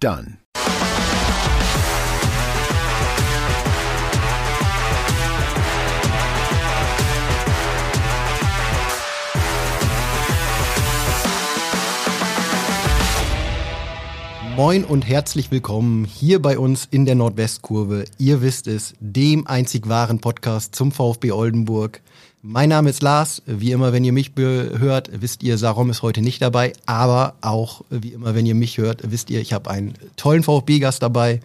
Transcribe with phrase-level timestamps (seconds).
[0.00, 0.38] done.
[14.56, 18.04] Moin und herzlich willkommen hier bei uns in der Nordwestkurve.
[18.18, 22.02] Ihr wisst es, dem einzig wahren Podcast zum VfB Oldenburg.
[22.46, 23.40] Mein Name ist Lars.
[23.46, 26.74] Wie immer, wenn ihr mich hört, wisst ihr, Sarom ist heute nicht dabei.
[26.84, 31.02] Aber auch, wie immer, wenn ihr mich hört, wisst ihr, ich habe einen tollen VfB-Gast
[31.02, 31.40] dabei.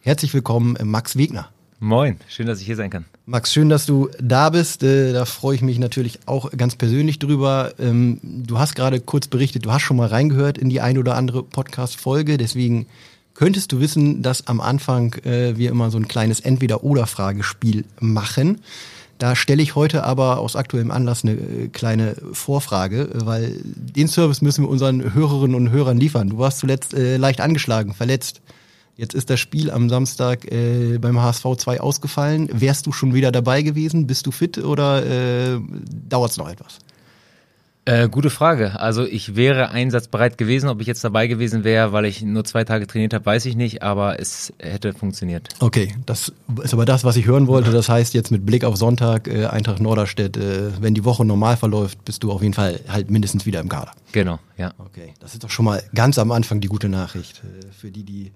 [0.00, 1.50] Herzlich willkommen, Max Wegner.
[1.80, 3.04] Moin, schön, dass ich hier sein kann.
[3.26, 4.82] Max, schön, dass du da bist.
[4.82, 7.74] Äh, da freue ich mich natürlich auch ganz persönlich drüber.
[7.78, 11.14] Ähm, du hast gerade kurz berichtet, du hast schon mal reingehört in die ein oder
[11.14, 12.38] andere Podcast-Folge.
[12.38, 12.86] Deswegen
[13.34, 18.62] könntest du wissen, dass am Anfang äh, wir immer so ein kleines Entweder-Oder-Fragespiel machen.
[19.18, 24.42] Da stelle ich heute aber aus aktuellem Anlass eine äh, kleine Vorfrage, weil den Service
[24.42, 26.30] müssen wir unseren Hörerinnen und Hörern liefern.
[26.30, 28.40] Du warst zuletzt äh, leicht angeschlagen, verletzt.
[28.96, 32.48] Jetzt ist das Spiel am Samstag äh, beim HSV 2 ausgefallen.
[32.52, 34.06] Wärst du schon wieder dabei gewesen?
[34.06, 35.60] Bist du fit oder äh,
[36.08, 36.78] dauert es noch etwas?
[37.88, 38.78] Äh, gute Frage.
[38.78, 40.68] Also ich wäre einsatzbereit gewesen.
[40.68, 43.56] Ob ich jetzt dabei gewesen wäre, weil ich nur zwei Tage trainiert habe, weiß ich
[43.56, 43.82] nicht.
[43.82, 45.48] Aber es hätte funktioniert.
[45.60, 46.30] Okay, das
[46.62, 47.70] ist aber das, was ich hören wollte.
[47.70, 51.56] Das heißt jetzt mit Blick auf Sonntag, äh, Eintracht Norderstedt, äh, wenn die Woche normal
[51.56, 53.92] verläuft, bist du auf jeden Fall halt mindestens wieder im Kader.
[54.12, 54.74] Genau, ja.
[54.76, 58.04] Okay, das ist doch schon mal ganz am Anfang die gute Nachricht äh, für die,
[58.04, 58.32] die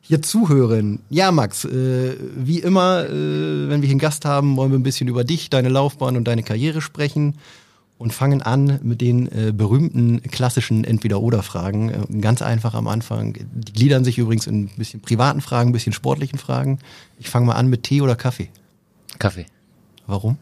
[0.00, 0.98] hier zuhören.
[1.10, 4.82] Ja, Max, äh, wie immer, äh, wenn wir hier einen Gast haben, wollen wir ein
[4.82, 7.36] bisschen über dich, deine Laufbahn und deine Karriere sprechen
[7.98, 11.88] und fangen an mit den äh, berühmten klassischen Entweder-Oder-Fragen.
[11.90, 13.34] Äh, ganz einfach am Anfang.
[13.52, 16.78] Die gliedern sich übrigens in ein bisschen privaten Fragen, ein bisschen sportlichen Fragen.
[17.18, 18.50] Ich fange mal an mit Tee oder Kaffee.
[19.18, 19.46] Kaffee.
[20.06, 20.36] Warum?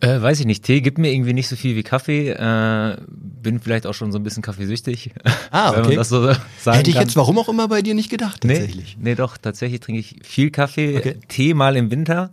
[0.00, 0.62] Äh, weiß ich nicht.
[0.62, 2.28] Tee gibt mir irgendwie nicht so viel wie Kaffee.
[2.30, 5.12] Äh, bin vielleicht auch schon so ein bisschen kaffeesüchtig.
[5.52, 5.78] Ah, okay.
[5.78, 7.04] wenn man das so sagen Hätte ich kann.
[7.04, 8.96] jetzt warum auch immer bei dir nicht gedacht, tatsächlich.
[8.98, 10.98] Nee, nee, doch, tatsächlich trinke ich viel Kaffee.
[10.98, 11.16] Okay.
[11.28, 12.30] Tee mal im Winter,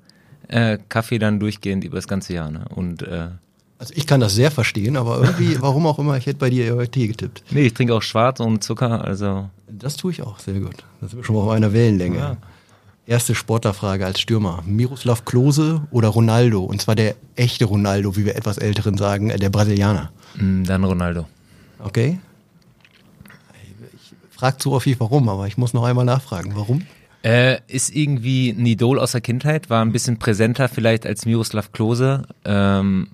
[0.49, 2.51] äh, Kaffee dann durchgehend über das ganze Jahr.
[2.51, 2.65] Ne?
[2.73, 3.27] Und äh,
[3.83, 6.63] Also ich kann das sehr verstehen, aber irgendwie, warum auch immer, ich hätte bei dir
[6.63, 7.43] eher Tee getippt.
[7.51, 10.85] nee, ich trinke auch Schwarz und Zucker, also Das tue ich auch, sehr gut.
[11.01, 12.17] Da sind wir schon mal auf einer Wellenlänge.
[12.17, 12.37] Ja.
[13.05, 14.63] Erste Sportlerfrage als Stürmer.
[14.65, 16.63] Miroslav Klose oder Ronaldo?
[16.63, 20.13] Und zwar der echte Ronaldo, wie wir etwas Älteren sagen, äh, der Brasilianer.
[20.35, 21.27] mh, dann Ronaldo.
[21.79, 22.19] Okay?
[23.95, 26.53] Ich frage zu häufig warum, aber ich muss noch einmal nachfragen.
[26.55, 26.83] Warum?
[27.21, 31.73] Äh, ist irgendwie ein Idol aus der Kindheit, war ein bisschen präsenter vielleicht als Miroslav
[31.73, 32.23] Klose.
[32.45, 33.07] Ähm,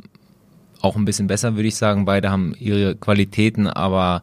[0.82, 2.06] auch ein bisschen besser, würde ich sagen.
[2.06, 4.22] Beide haben ihre Qualitäten, aber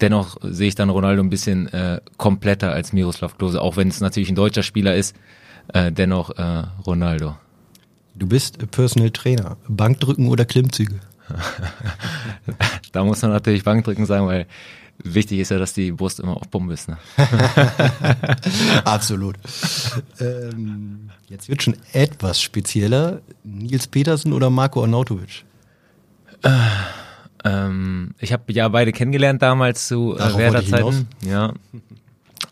[0.00, 4.00] dennoch sehe ich dann Ronaldo ein bisschen äh, kompletter als Miroslav Klose, auch wenn es
[4.00, 5.16] natürlich ein deutscher Spieler ist.
[5.72, 7.36] Äh, dennoch äh, Ronaldo.
[8.14, 9.56] Du bist Personal Trainer.
[9.68, 11.00] Bankdrücken oder Klimmzüge?
[12.92, 14.46] Da muss man natürlich Bankdrücken sagen, weil
[15.02, 16.88] wichtig ist ja, dass die Brust immer auf Pumpe ist.
[16.88, 16.96] Ne?
[18.84, 19.36] Absolut.
[20.20, 23.20] ähm, jetzt wird schon etwas spezieller.
[23.44, 25.44] Nils Petersen oder Marco Arnautovic?
[27.44, 31.08] Ähm, ich habe ja beide kennengelernt damals zu äh, Werder-Zeiten.
[31.24, 31.52] Ja.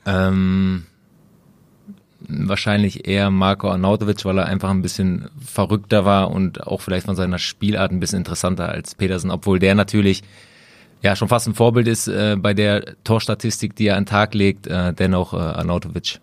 [0.07, 0.87] Ähm,
[2.29, 7.17] wahrscheinlich eher Marco Arnautovic, weil er einfach ein bisschen verrückter war und auch vielleicht von
[7.17, 10.23] seiner Spielart ein bisschen interessanter als Petersen, obwohl der natürlich
[11.03, 14.35] ja schon fast ein Vorbild ist äh, bei der Torstatistik, die er an den Tag
[14.35, 16.21] legt, äh, dennoch äh, Arnautovic.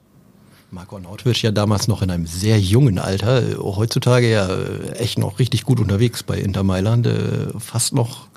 [0.72, 5.20] Marco Arnautovic ja damals noch in einem sehr jungen Alter, äh, heutzutage ja äh, echt
[5.20, 8.28] noch richtig gut unterwegs bei Inter Mailand, äh, fast noch,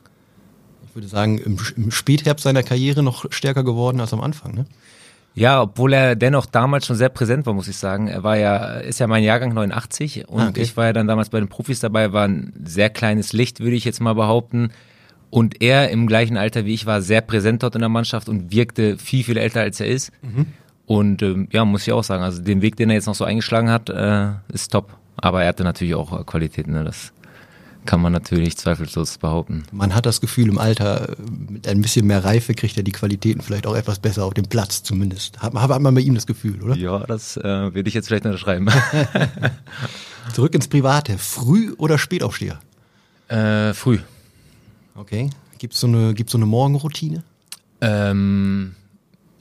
[0.89, 4.55] ich würde sagen, im, im Spätherbst seiner Karriere noch stärker geworden als am Anfang.
[4.55, 4.67] Ne?
[5.37, 8.09] Ja, obwohl er dennoch damals schon sehr präsent war, muss ich sagen.
[8.09, 10.63] Er war ja, ist ja mein Jahrgang 89 und Ah, okay.
[10.63, 13.77] ich war ja dann damals bei den Profis dabei, war ein sehr kleines Licht, würde
[13.77, 14.71] ich jetzt mal behaupten.
[15.31, 18.53] Und er im gleichen Alter wie ich war sehr präsent dort in der Mannschaft und
[18.53, 20.13] wirkte viel, viel älter als er ist.
[20.87, 23.25] Und ähm, ja, muss ich auch sagen, also den Weg, den er jetzt noch so
[23.25, 24.97] eingeschlagen hat, äh, ist top.
[25.17, 26.85] Aber er hatte natürlich auch äh, Qualitäten, ne?
[26.85, 27.13] das
[27.87, 29.65] kann man natürlich zweifellos behaupten.
[29.71, 31.17] Man hat das Gefühl, im Alter äh,
[31.51, 34.47] mit ein bisschen mehr Reife kriegt er die Qualitäten vielleicht auch etwas besser auf dem
[34.47, 35.41] Platz zumindest.
[35.41, 36.77] Hat, hat man bei ihm das Gefühl, oder?
[36.77, 38.69] Ja, das äh, würde ich jetzt vielleicht unterschreiben.
[40.33, 41.19] Zurück ins Private.
[41.19, 42.59] Früh- oder Spätaufsteher?
[43.29, 43.99] äh, früh.
[44.95, 45.31] Okay.
[45.59, 47.23] Gibt's so eine, gibt's so eine Morgenroutine?
[47.81, 48.75] Ähm,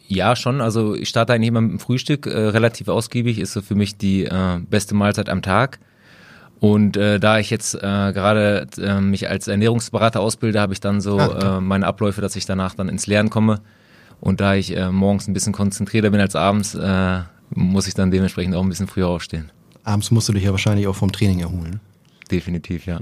[0.08, 0.62] ja, schon.
[0.62, 3.98] Also ich starte eigentlich immer mit dem Frühstück, äh, relativ ausgiebig, ist so für mich
[3.98, 5.80] die äh, beste Mahlzeit am Tag.
[6.60, 11.02] Und äh, da ich jetzt äh, gerade äh, mich als Ernährungsberater ausbilde, habe ich dann
[11.02, 13.60] so Ah, äh, meine Abläufe, dass ich danach dann ins Lernen komme.
[14.22, 17.20] Und da ich äh, morgens ein bisschen konzentrierter bin als abends, äh,
[17.54, 19.52] muss ich dann dementsprechend auch ein bisschen früher aufstehen.
[19.84, 21.82] Abends musst du dich ja wahrscheinlich auch vom Training erholen.
[22.32, 23.02] Definitiv, ja.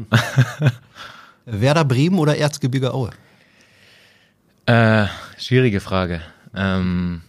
[1.45, 3.11] Werder Bremen oder Erzgebirge Aue?
[4.65, 5.05] Äh,
[5.37, 6.21] schwierige Frage.
[6.55, 7.21] Ähm,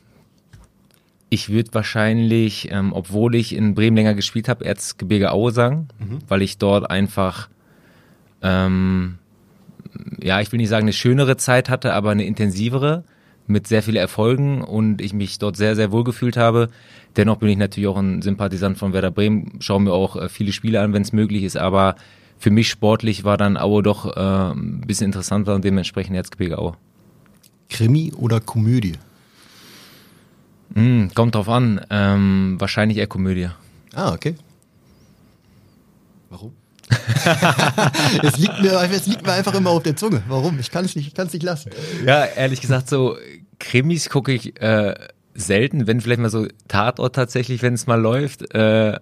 [1.32, 5.88] ich würde wahrscheinlich, ähm, obwohl ich in Bremen länger gespielt habe, Erzgebirge Aue sagen,
[6.28, 7.48] weil ich dort einfach,
[8.42, 9.18] ähm,
[10.22, 13.04] ja, ich will nicht sagen, eine schönere Zeit hatte, aber eine intensivere
[13.46, 16.68] mit sehr vielen Erfolgen und ich mich dort sehr, sehr wohl gefühlt habe.
[17.16, 20.52] Dennoch bin ich natürlich auch ein Sympathisant von Werder Bremen, schaue mir auch äh, viele
[20.52, 21.96] Spiele an, wenn es möglich ist, aber
[22.38, 26.74] für mich sportlich war dann Aue doch äh, ein bisschen interessanter und dementsprechend Erzgebirge Aue.
[27.70, 28.98] Krimi oder Komödie?
[30.74, 31.80] Hm, kommt drauf an.
[31.90, 33.48] Ähm, wahrscheinlich eher Komödie.
[33.94, 34.36] Ah, okay.
[36.30, 36.52] Warum?
[38.22, 40.22] es, liegt mir, es liegt mir einfach immer auf der Zunge.
[40.28, 40.58] Warum?
[40.58, 41.70] Ich kann es nicht, ich kann's nicht lassen.
[42.06, 43.16] Ja, ehrlich gesagt, so
[43.58, 44.94] Krimis gucke ich äh,
[45.34, 48.54] selten, wenn vielleicht mal so Tatort tatsächlich, wenn es mal läuft.
[48.54, 48.98] Äh,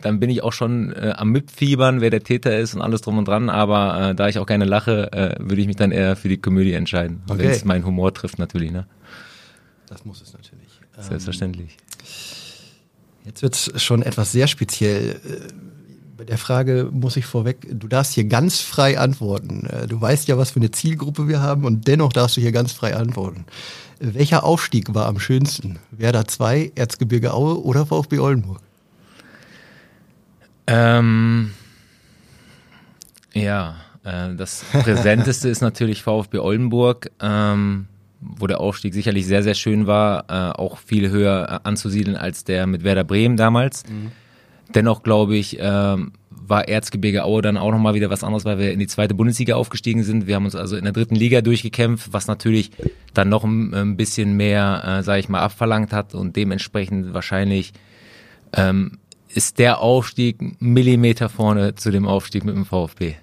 [0.00, 3.18] dann bin ich auch schon äh, am Mitfiebern, wer der Täter ist und alles drum
[3.18, 3.50] und dran.
[3.50, 6.38] Aber äh, da ich auch gerne lache, äh, würde ich mich dann eher für die
[6.38, 7.22] Komödie entscheiden.
[7.28, 7.40] Okay.
[7.40, 8.86] Wenn es meinen Humor trifft natürlich, ne?
[9.88, 10.63] Das muss es natürlich.
[10.98, 11.76] Selbstverständlich.
[13.24, 15.10] Jetzt wird es schon etwas sehr speziell.
[15.24, 15.52] Äh,
[16.16, 19.66] Bei der Frage muss ich vorweg, du darfst hier ganz frei antworten.
[19.66, 22.52] Äh, Du weißt ja, was für eine Zielgruppe wir haben und dennoch darfst du hier
[22.52, 23.44] ganz frei antworten.
[23.98, 25.78] Äh, Welcher Aufstieg war am schönsten?
[25.90, 28.60] Werder 2, Erzgebirge Aue oder VfB Oldenburg?
[30.66, 31.52] Ähm,
[33.32, 37.86] ja, äh, das Präsenteste ist natürlich VfB Oldenburg, ähm,
[38.24, 42.44] wo der Aufstieg sicherlich sehr, sehr schön war, äh, auch viel höher äh, anzusiedeln als
[42.44, 43.84] der mit Werder Bremen damals.
[44.74, 48.72] Dennoch glaube ich, ähm, war Erzgebirge Aue dann auch nochmal wieder was anderes, weil wir
[48.72, 50.26] in die zweite Bundesliga aufgestiegen sind.
[50.26, 52.70] Wir haben uns also in der dritten Liga durchgekämpft, was natürlich
[53.12, 57.72] dann noch ein, ein bisschen mehr, äh, sage ich mal, abverlangt hat und dementsprechend wahrscheinlich
[58.52, 58.98] ähm,
[59.28, 63.14] ist der Aufstieg Millimeter vorne zu dem Aufstieg mit dem VfB.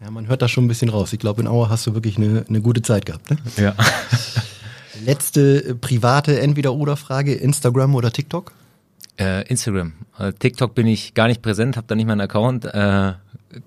[0.00, 1.12] Ja, man hört das schon ein bisschen raus.
[1.12, 3.30] Ich glaube, in Aue hast du wirklich eine, eine gute Zeit gehabt.
[3.30, 3.38] Ne?
[3.56, 3.74] Ja.
[5.04, 8.52] Letzte äh, private Entweder-Oder-Frage: Instagram oder TikTok?
[9.18, 9.94] Äh, Instagram.
[10.18, 13.14] Äh, TikTok bin ich gar nicht präsent, habe da nicht meinen Account, äh,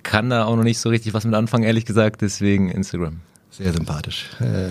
[0.03, 3.21] kann da auch noch nicht so richtig was mit anfangen, ehrlich gesagt, deswegen Instagram.
[3.49, 4.29] Sehr sympathisch.
[4.39, 4.69] Äh,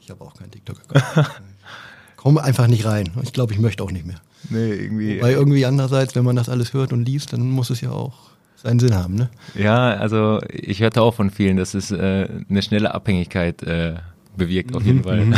[0.00, 1.30] ich habe auch keinen TikTok-Account.
[2.16, 3.10] Komme einfach nicht rein.
[3.22, 4.20] Ich glaube, ich möchte auch nicht mehr.
[4.50, 5.22] Nee, irgendwie.
[5.22, 8.27] Weil irgendwie andererseits, wenn man das alles hört und liest, dann muss es ja auch
[8.60, 9.30] seinen Sinn haben, ne?
[9.54, 13.94] Ja, also ich hörte auch von vielen, dass es äh, eine schnelle Abhängigkeit äh,
[14.36, 15.32] bewirkt, auf jeden Fall.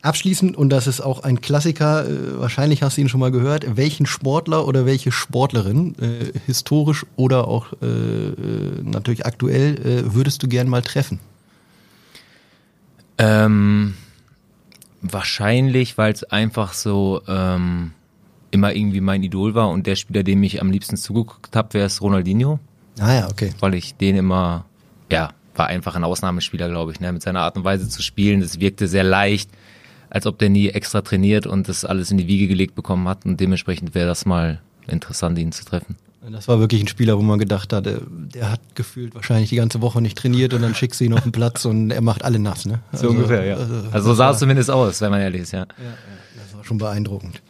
[0.00, 3.76] Abschließend, und das ist auch ein Klassiker, äh, wahrscheinlich hast du ihn schon mal gehört,
[3.76, 8.32] welchen Sportler oder welche Sportlerin, äh, historisch oder auch äh, äh,
[8.82, 11.18] natürlich aktuell, äh, würdest du gern mal treffen?
[13.18, 13.94] Ähm,
[15.02, 17.92] wahrscheinlich, weil es einfach so ähm,
[18.50, 21.86] immer irgendwie mein Idol war und der Spieler, dem ich am liebsten zugeguckt habe, wäre
[21.86, 22.58] es Ronaldinho,
[22.98, 23.52] Ah ja, okay.
[23.60, 24.64] weil ich den immer,
[25.10, 27.12] ja, war einfach ein Ausnahmespieler, glaube ich, ne?
[27.12, 28.40] mit seiner Art und Weise zu spielen.
[28.40, 29.50] Das wirkte sehr leicht,
[30.10, 33.24] als ob der nie extra trainiert und das alles in die Wiege gelegt bekommen hat
[33.24, 35.96] und dementsprechend wäre das mal interessant, ihn zu treffen.
[36.30, 39.80] Das war wirklich ein Spieler, wo man gedacht hat, der, hat gefühlt wahrscheinlich die ganze
[39.80, 42.40] Woche nicht trainiert und dann schickst du ihn auf den Platz und er macht alle
[42.40, 42.80] nass, ne?
[42.92, 43.56] So ungefähr, ja.
[43.56, 45.66] Also, Also sah es zumindest aus, wenn man ehrlich ist, ja.
[45.66, 47.40] Das war schon beeindruckend.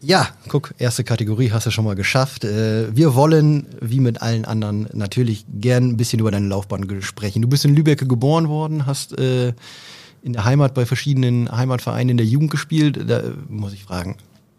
[0.00, 2.44] Ja, guck, erste Kategorie hast du schon mal geschafft.
[2.44, 7.42] Äh, Wir wollen, wie mit allen anderen, natürlich gern ein bisschen über deine Laufbahn sprechen.
[7.42, 9.54] Du bist in Lübeck geboren worden, hast äh,
[10.22, 13.10] in der Heimat bei verschiedenen Heimatvereinen in der Jugend gespielt.
[13.10, 14.16] Da äh, muss ich fragen,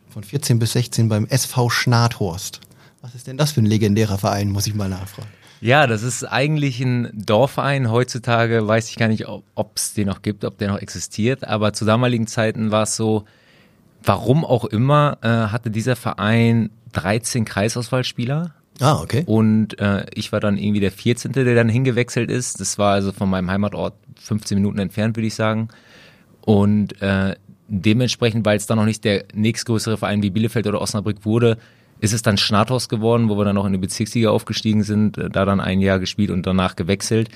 [0.10, 2.60] von 14 bis 16 beim SV Schnathorst.
[3.02, 5.30] Was ist denn das für ein legendärer Verein, muss ich mal nachfragen.
[5.62, 7.90] Ja, das ist eigentlich ein Dorfverein.
[7.92, 11.46] Heutzutage weiß ich gar nicht, ob es den noch gibt, ob der noch existiert.
[11.46, 13.26] Aber zu damaligen Zeiten war es so,
[14.04, 18.54] warum auch immer, äh, hatte dieser Verein 13 Kreisauswahlspieler.
[18.80, 19.24] Ah, okay.
[19.26, 22.62] Und äh, ich war dann irgendwie der 14., der dann hingewechselt ist.
[22.62, 25.68] Das war also von meinem Heimatort 15 Minuten entfernt, würde ich sagen.
[26.42, 27.36] Und äh,
[27.68, 31.58] dementsprechend, weil es dann noch nicht der nächstgrößere Verein wie Bielefeld oder Osnabrück wurde,
[32.00, 35.30] ist es dann Schnathorst geworden, wo wir dann noch in die Bezirksliga aufgestiegen sind, äh,
[35.30, 37.30] da dann ein Jahr gespielt und danach gewechselt.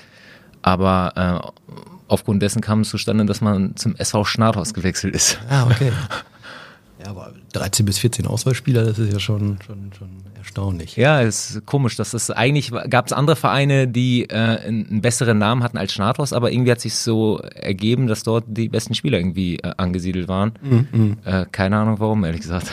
[0.62, 1.74] Aber äh,
[2.08, 5.38] aufgrund dessen kam es zustande, dass man zum SV Schnathorst gewechselt ist.
[5.50, 5.92] Ah, okay.
[7.04, 10.08] Ja, aber 13 bis 14 Auswahlspieler, das ist ja schon, schon, schon
[10.38, 10.96] erstaunlich.
[10.96, 11.96] Ja, es ist komisch.
[11.96, 16.32] Das ist eigentlich gab es andere Vereine, die äh, einen, besseren Namen hatten als Schnathorst,
[16.32, 20.52] aber irgendwie hat sich so ergeben, dass dort die besten Spieler irgendwie äh, angesiedelt waren.
[20.62, 21.18] Mhm.
[21.24, 22.70] Äh, keine Ahnung warum, ehrlich gesagt.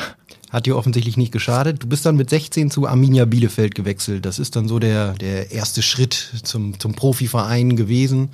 [0.49, 1.83] Hat dir offensichtlich nicht geschadet.
[1.83, 4.25] Du bist dann mit 16 zu Arminia Bielefeld gewechselt.
[4.25, 8.29] Das ist dann so der, der erste Schritt zum, zum Profiverein gewesen.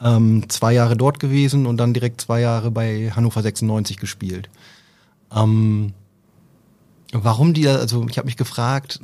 [0.00, 4.48] Ähm, zwei Jahre dort gewesen und dann direkt zwei Jahre bei Hannover 96 gespielt.
[5.34, 5.92] Ähm,
[7.12, 9.00] warum die, also ich habe mich gefragt,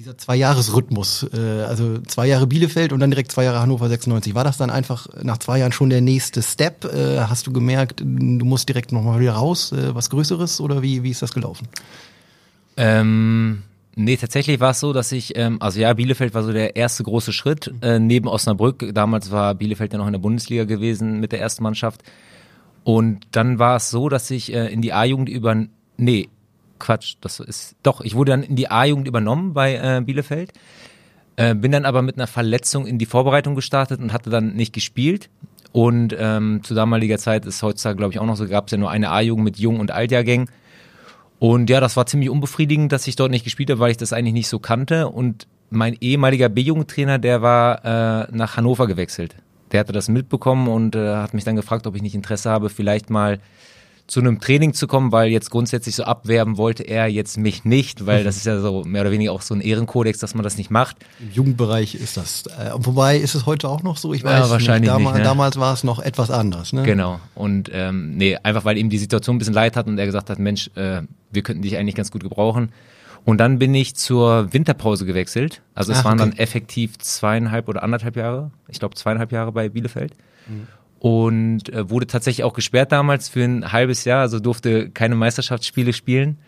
[0.00, 4.44] dieser Zwei-Jahres-Rhythmus, äh, also zwei Jahre Bielefeld und dann direkt zwei Jahre Hannover 96, war
[4.44, 6.84] das dann einfach nach zwei Jahren schon der nächste Step?
[6.86, 11.02] Äh, hast du gemerkt, du musst direkt nochmal wieder raus, äh, was Größeres oder wie,
[11.02, 11.68] wie ist das gelaufen?
[12.78, 13.62] Ähm,
[13.94, 17.02] nee, tatsächlich war es so, dass ich, ähm, also ja, Bielefeld war so der erste
[17.02, 18.94] große Schritt äh, neben Osnabrück.
[18.94, 22.02] Damals war Bielefeld ja noch in der Bundesliga gewesen mit der ersten Mannschaft.
[22.84, 25.54] Und dann war es so, dass ich äh, in die A-Jugend über,
[25.96, 26.28] nee,
[26.78, 30.52] Quatsch, das ist, doch, ich wurde dann in die A-Jugend übernommen bei äh, Bielefeld,
[31.36, 34.72] äh, bin dann aber mit einer Verletzung in die Vorbereitung gestartet und hatte dann nicht
[34.72, 35.28] gespielt.
[35.72, 38.78] Und ähm, zu damaliger Zeit ist heutzutage, glaube ich, auch noch so, gab es ja
[38.78, 40.50] nur eine A-Jugend mit Jung- und Altjahrgängen.
[41.38, 44.12] Und ja, das war ziemlich unbefriedigend, dass ich dort nicht gespielt habe, weil ich das
[44.12, 45.08] eigentlich nicht so kannte.
[45.08, 49.36] Und mein ehemaliger B-Jugendtrainer, der war äh, nach Hannover gewechselt.
[49.72, 52.70] Der hatte das mitbekommen und äh, hat mich dann gefragt, ob ich nicht Interesse habe,
[52.70, 53.38] vielleicht mal
[54.10, 58.06] zu einem Training zu kommen, weil jetzt grundsätzlich so abwerben wollte er jetzt mich nicht,
[58.06, 60.58] weil das ist ja so mehr oder weniger auch so ein Ehrenkodex, dass man das
[60.58, 60.96] nicht macht.
[61.20, 62.44] Im Jugendbereich ist das.
[62.46, 64.12] Äh, wobei ist es heute auch noch so?
[64.12, 64.90] Ich Ja, weiß wahrscheinlich nicht.
[64.90, 65.28] Damals, nicht, ne?
[65.28, 66.72] damals war es noch etwas anders.
[66.72, 66.82] Ne?
[66.82, 67.20] Genau.
[67.36, 70.28] Und ähm, nee, einfach weil ihm die Situation ein bisschen leid hat und er gesagt
[70.28, 72.72] hat, Mensch, äh, wir könnten dich eigentlich ganz gut gebrauchen.
[73.24, 75.62] Und dann bin ich zur Winterpause gewechselt.
[75.74, 76.30] Also es Ach, waren okay.
[76.30, 78.50] dann effektiv zweieinhalb oder anderthalb Jahre.
[78.68, 80.14] Ich glaube zweieinhalb Jahre bei Bielefeld.
[80.98, 84.20] Und äh, wurde tatsächlich auch gesperrt damals für ein halbes Jahr.
[84.20, 86.38] Also durfte keine Meisterschaftsspiele spielen.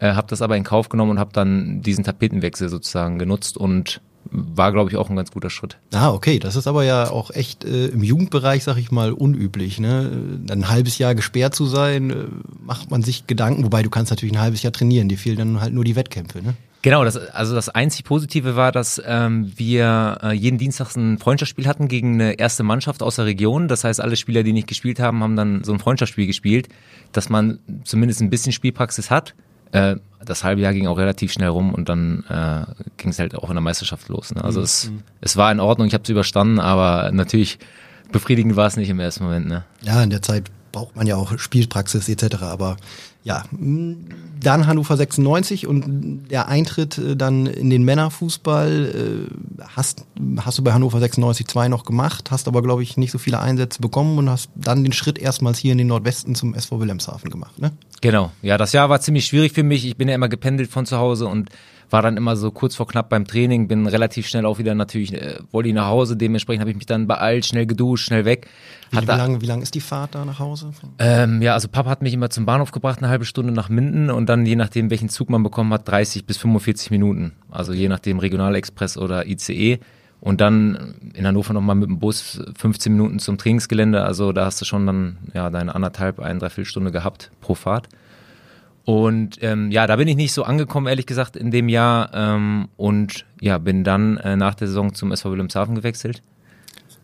[0.00, 4.00] Äh, habe das aber in Kauf genommen und habe dann diesen Tapetenwechsel sozusagen genutzt und
[4.34, 5.78] war, glaube ich, auch ein ganz guter Schritt.
[5.92, 6.38] Ah, okay.
[6.38, 9.78] Das ist aber ja auch echt äh, im Jugendbereich, sag ich mal, unüblich.
[9.78, 10.10] Ne?
[10.50, 12.14] Ein halbes Jahr gesperrt zu sein, äh,
[12.66, 13.64] macht man sich Gedanken.
[13.64, 15.08] Wobei du kannst natürlich ein halbes Jahr trainieren.
[15.08, 16.42] Dir fehlen dann halt nur die Wettkämpfe.
[16.42, 16.54] Ne?
[16.82, 21.66] Genau, das, also das einzig Positive war, dass ähm, wir äh, jeden Dienstag ein Freundschaftsspiel
[21.66, 23.68] hatten gegen eine erste Mannschaft aus der Region.
[23.68, 26.68] Das heißt, alle Spieler, die nicht gespielt haben, haben dann so ein Freundschaftsspiel gespielt,
[27.12, 29.34] dass man zumindest ein bisschen Spielpraxis hat.
[29.74, 32.64] Äh, das halbe Jahr ging auch relativ schnell rum und dann äh,
[32.96, 34.34] ging es halt auch in der Meisterschaft los.
[34.34, 34.42] Ne?
[34.42, 34.90] Also es,
[35.20, 37.58] es war in Ordnung, ich habe es überstanden, aber natürlich
[38.10, 39.48] befriedigend war es nicht im ersten Moment.
[39.48, 39.64] Ne?
[39.82, 42.42] Ja, in der Zeit braucht man ja auch Spielpraxis etc.
[42.42, 42.76] Aber
[43.24, 50.04] ja, dann Hannover 96 und der Eintritt äh, dann in den Männerfußball äh, hast,
[50.36, 53.40] hast du bei Hannover 96 2 noch gemacht, hast aber, glaube ich, nicht so viele
[53.40, 57.30] Einsätze bekommen und hast dann den Schritt erstmals hier in den Nordwesten zum SV Wilhelmshaven
[57.30, 57.58] gemacht.
[57.58, 57.72] Ne?
[58.02, 59.86] Genau, ja, das Jahr war ziemlich schwierig für mich.
[59.86, 61.48] Ich bin ja immer gependelt von zu Hause und
[61.94, 65.14] war dann immer so kurz vor knapp beim Training, bin relativ schnell auch wieder natürlich,
[65.14, 68.48] äh, wollte ich nach Hause, dementsprechend habe ich mich dann beeilt, schnell geduscht, schnell weg.
[68.90, 70.72] Wie, wie lange wie lang ist die Fahrt da nach Hause?
[70.98, 74.10] ähm, ja, also Papa hat mich immer zum Bahnhof gebracht, eine halbe Stunde nach Minden
[74.10, 77.30] und dann je nachdem, welchen Zug man bekommen hat, 30 bis 45 Minuten.
[77.48, 79.78] Also je nachdem Regionalexpress oder ICE.
[80.20, 84.02] Und dann in Hannover nochmal mit dem Bus 15 Minuten zum Trainingsgelände.
[84.02, 87.88] Also da hast du schon dann ja deine anderthalb, ein, dreiviertel Stunde gehabt pro Fahrt.
[88.84, 92.10] Und ähm, ja, da bin ich nicht so angekommen, ehrlich gesagt, in dem Jahr.
[92.12, 96.22] Ähm, und ja, bin dann äh, nach der Saison zum SV Wilhelmshaven gewechselt.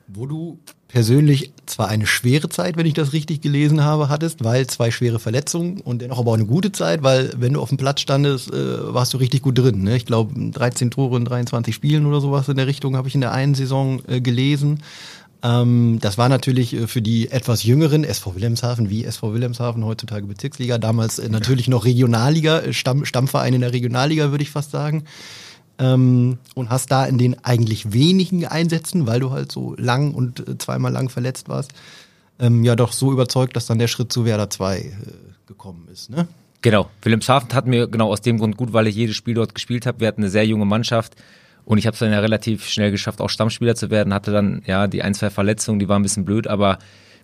[0.07, 0.59] Wo du
[0.89, 5.21] persönlich zwar eine schwere Zeit, wenn ich das richtig gelesen habe, hattest, weil zwei schwere
[5.21, 8.53] Verletzungen und dennoch aber auch eine gute Zeit, weil wenn du auf dem Platz standest,
[8.53, 9.85] äh, warst du richtig gut drin.
[9.85, 9.97] Ne?
[9.97, 13.21] Ich glaube, 13 Tore in 23 Spielen oder sowas in der Richtung habe ich in
[13.21, 14.83] der einen Saison äh, gelesen.
[15.43, 20.27] Ähm, das war natürlich äh, für die etwas jüngeren SV Wilhelmshaven, wie SV Wilhelmshaven, heutzutage
[20.27, 24.71] Bezirksliga, damals äh, natürlich noch Regionalliga, äh, Stamm, Stammverein in der Regionalliga, würde ich fast
[24.71, 25.05] sagen
[25.81, 30.61] ähm, und hast da in den eigentlich wenigen Einsätzen, weil du halt so lang und
[30.61, 31.73] zweimal lang verletzt warst,
[32.39, 34.91] ähm, ja doch so überzeugt, dass dann der Schritt zu Werder 2 äh,
[35.47, 36.11] gekommen ist.
[36.11, 36.29] Ne?
[36.63, 39.87] Genau, Wilhelmshaven tat mir genau aus dem Grund gut, weil ich jedes Spiel dort gespielt
[39.87, 40.01] habe.
[40.01, 41.17] Wir hatten eine sehr junge Mannschaft
[41.71, 44.13] und ich habe es dann ja relativ schnell geschafft, auch Stammspieler zu werden.
[44.13, 46.79] Hatte dann ja die ein, zwei Verletzungen, die waren ein bisschen blöd, aber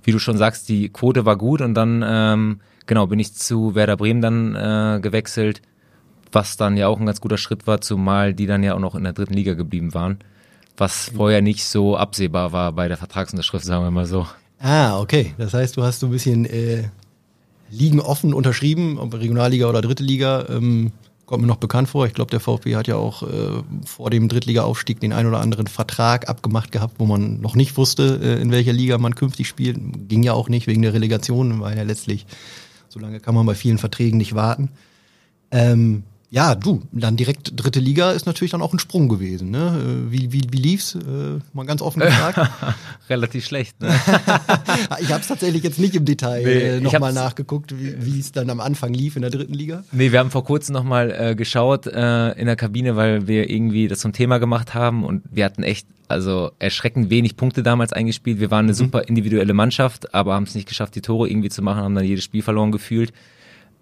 [0.05, 3.75] wie du schon sagst, die Quote war gut und dann ähm, genau bin ich zu
[3.75, 5.62] Werder Bremen dann äh, gewechselt,
[6.31, 8.95] was dann ja auch ein ganz guter Schritt war, zumal die dann ja auch noch
[8.95, 10.21] in der dritten Liga geblieben waren,
[10.76, 14.29] was vorher nicht so absehbar war bei der Vertragsunterschrift, sagen wir mal so.
[14.61, 15.35] Ah, okay.
[15.38, 16.85] Das heißt, du hast so ein bisschen äh,
[17.69, 20.47] Ligen offen unterschrieben, ob Regionalliga oder Dritte Liga.
[20.50, 20.93] Ähm,
[21.26, 22.06] kommt mir noch bekannt vor.
[22.06, 25.66] Ich glaube, der VfB hat ja auch äh, vor dem Drittliga-Aufstieg den ein oder anderen
[25.66, 29.78] Vertrag abgemacht gehabt, wo man noch nicht wusste, äh, in welcher Liga man künftig spielt.
[30.09, 32.26] Ging ja auch nicht wegen der Relegation, weil ja letztlich,
[32.88, 34.71] so lange kann man bei vielen Verträgen nicht warten.
[35.50, 39.50] Ähm, ja, du, dann direkt dritte Liga ist natürlich dann auch ein Sprung gewesen.
[39.50, 40.06] Ne?
[40.09, 40.97] Äh, wie, wie, wie lief's?
[40.97, 42.50] Äh, mal ganz offen gefragt.
[43.09, 43.80] Relativ schlecht.
[43.80, 43.88] Ne?
[45.00, 48.33] ich habe es tatsächlich jetzt nicht im Detail Nee, äh, nochmal nachgeguckt, wie wie es
[48.33, 49.85] dann am Anfang lief in der dritten Liga.
[49.92, 53.87] Nee, wir haben vor kurzem nochmal äh, geschaut äh, in der Kabine, weil wir irgendwie
[53.87, 58.40] das zum Thema gemacht haben und wir hatten echt, also erschreckend wenig Punkte damals eingespielt.
[58.40, 61.62] Wir waren eine super individuelle Mannschaft, aber haben es nicht geschafft, die Tore irgendwie zu
[61.62, 63.12] machen, haben dann jedes Spiel verloren gefühlt.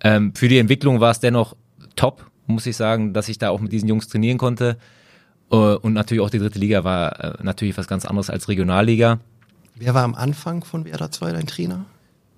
[0.02, 1.56] Ähm, für die Entwicklung war es dennoch
[1.96, 4.76] top, muss ich sagen, dass ich da auch mit diesen Jungs trainieren konnte.
[5.50, 9.18] Äh, und natürlich auch die dritte Liga war äh, natürlich was ganz anderes als Regionalliga.
[9.76, 11.84] Wer war am Anfang von Werder 2 dein Trainer?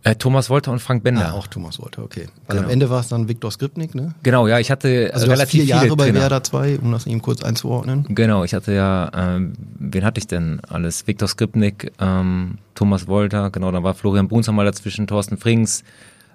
[0.04, 1.30] Äh, Thomas Wolter und Frank Bender.
[1.30, 2.28] Ah, auch Thomas Wolter, okay.
[2.46, 2.68] Weil Genau.
[2.68, 4.14] am Ende war es dann Viktor Skripnik, ne?
[4.22, 6.14] Genau, ja, ich hatte Also relativ vier Jahre bei.
[6.14, 8.06] Werder 2, um das eben kurz einzuordnen.
[8.10, 11.08] Genau, ich hatte ja, ähm, wen hatte ich denn alles?
[11.08, 15.82] Viktor Skripnik, ähm, Thomas Wolter, genau, da war Florian Bruns mal dazwischen, Thorsten Frings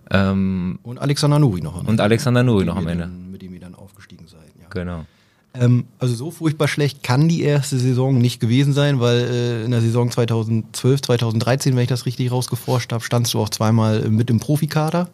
[0.10, 1.76] ähm, Und Alexander Nuri noch.
[1.76, 3.06] am und Ende, Alexander Nuri noch am Ende.
[3.06, 4.42] Dann, mit dem ihr dann aufgestiegen seid.
[4.60, 4.61] Ja.
[4.72, 5.06] Genau.
[5.54, 9.72] Ähm, also so furchtbar schlecht kann die erste Saison nicht gewesen sein, weil äh, in
[9.72, 14.10] der Saison 2012, 2013, wenn ich das richtig rausgeforscht habe, standst du auch zweimal äh,
[14.10, 15.10] mit im Profikader.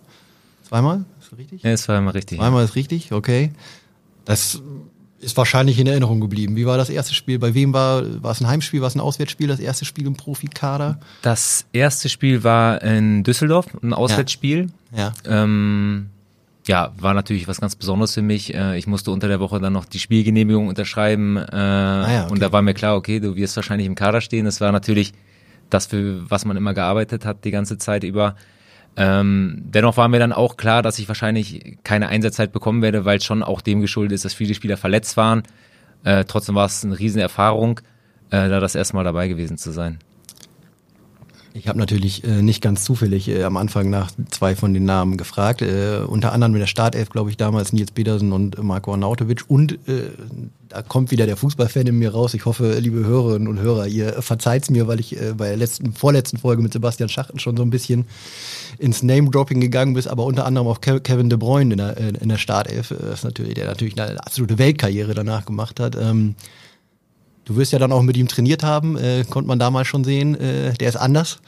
[0.67, 1.05] Zweimal?
[1.19, 1.63] Ist das richtig?
[1.63, 2.37] Ja, war immer richtig.
[2.37, 3.51] Zweimal ist richtig, okay.
[4.25, 4.61] Das
[5.19, 6.55] ist wahrscheinlich in Erinnerung geblieben.
[6.55, 7.39] Wie war das erste Spiel?
[7.39, 10.15] Bei wem war, war es ein Heimspiel, war es ein Auswärtsspiel, das erste Spiel im
[10.15, 10.99] Profikader?
[11.23, 14.67] Das erste Spiel war in Düsseldorf, ein Auswärtsspiel.
[14.95, 15.13] Ja.
[15.25, 16.11] Ähm,
[16.67, 18.53] ja, war natürlich was ganz Besonderes für mich.
[18.53, 21.37] Äh, Ich musste unter der Woche dann noch die Spielgenehmigung unterschreiben.
[21.37, 22.31] Äh, Ah ja, okay.
[22.31, 24.45] Und da war mir klar, okay, du wirst wahrscheinlich im Kader stehen.
[24.45, 25.13] Das war natürlich
[25.69, 28.35] das, für was man immer gearbeitet hat die ganze Zeit über.
[28.95, 33.21] Ähm, dennoch war mir dann auch klar, dass ich wahrscheinlich keine Einsatzzeit bekommen werde, weil
[33.21, 35.43] schon auch dem geschuldet ist, dass viele Spieler verletzt waren.
[36.03, 37.79] Äh, trotzdem war es eine Riesenerfahrung,
[38.31, 39.99] äh, da das erste Mal dabei gewesen zu sein.
[41.57, 45.17] Ich habe natürlich äh, nicht ganz zufällig äh, am Anfang nach zwei von den Namen
[45.17, 45.61] gefragt.
[45.61, 49.45] Äh, unter anderem mit der Startelf, glaube ich, damals Nils Petersen und Marco Arnautovic.
[49.47, 50.11] Und äh,
[50.69, 52.35] da kommt wieder der Fußballfan in mir raus.
[52.35, 55.93] Ich hoffe, liebe Hörerinnen und Hörer, ihr verzeiht's mir, weil ich äh, bei der letzten,
[55.93, 58.05] vorletzten Folge mit Sebastian Schachten schon so ein bisschen
[58.77, 62.13] ins Name-Dropping gegangen bin, aber unter anderem auch Ke- Kevin De Bruyne in der, äh,
[62.21, 65.95] in der Startelf, ist natürlich, der natürlich eine absolute Weltkarriere danach gemacht hat.
[65.99, 66.35] Ähm,
[67.47, 70.35] Du wirst ja dann auch mit ihm trainiert haben, äh, konnte man damals schon sehen.
[70.35, 71.39] Äh, der ist anders.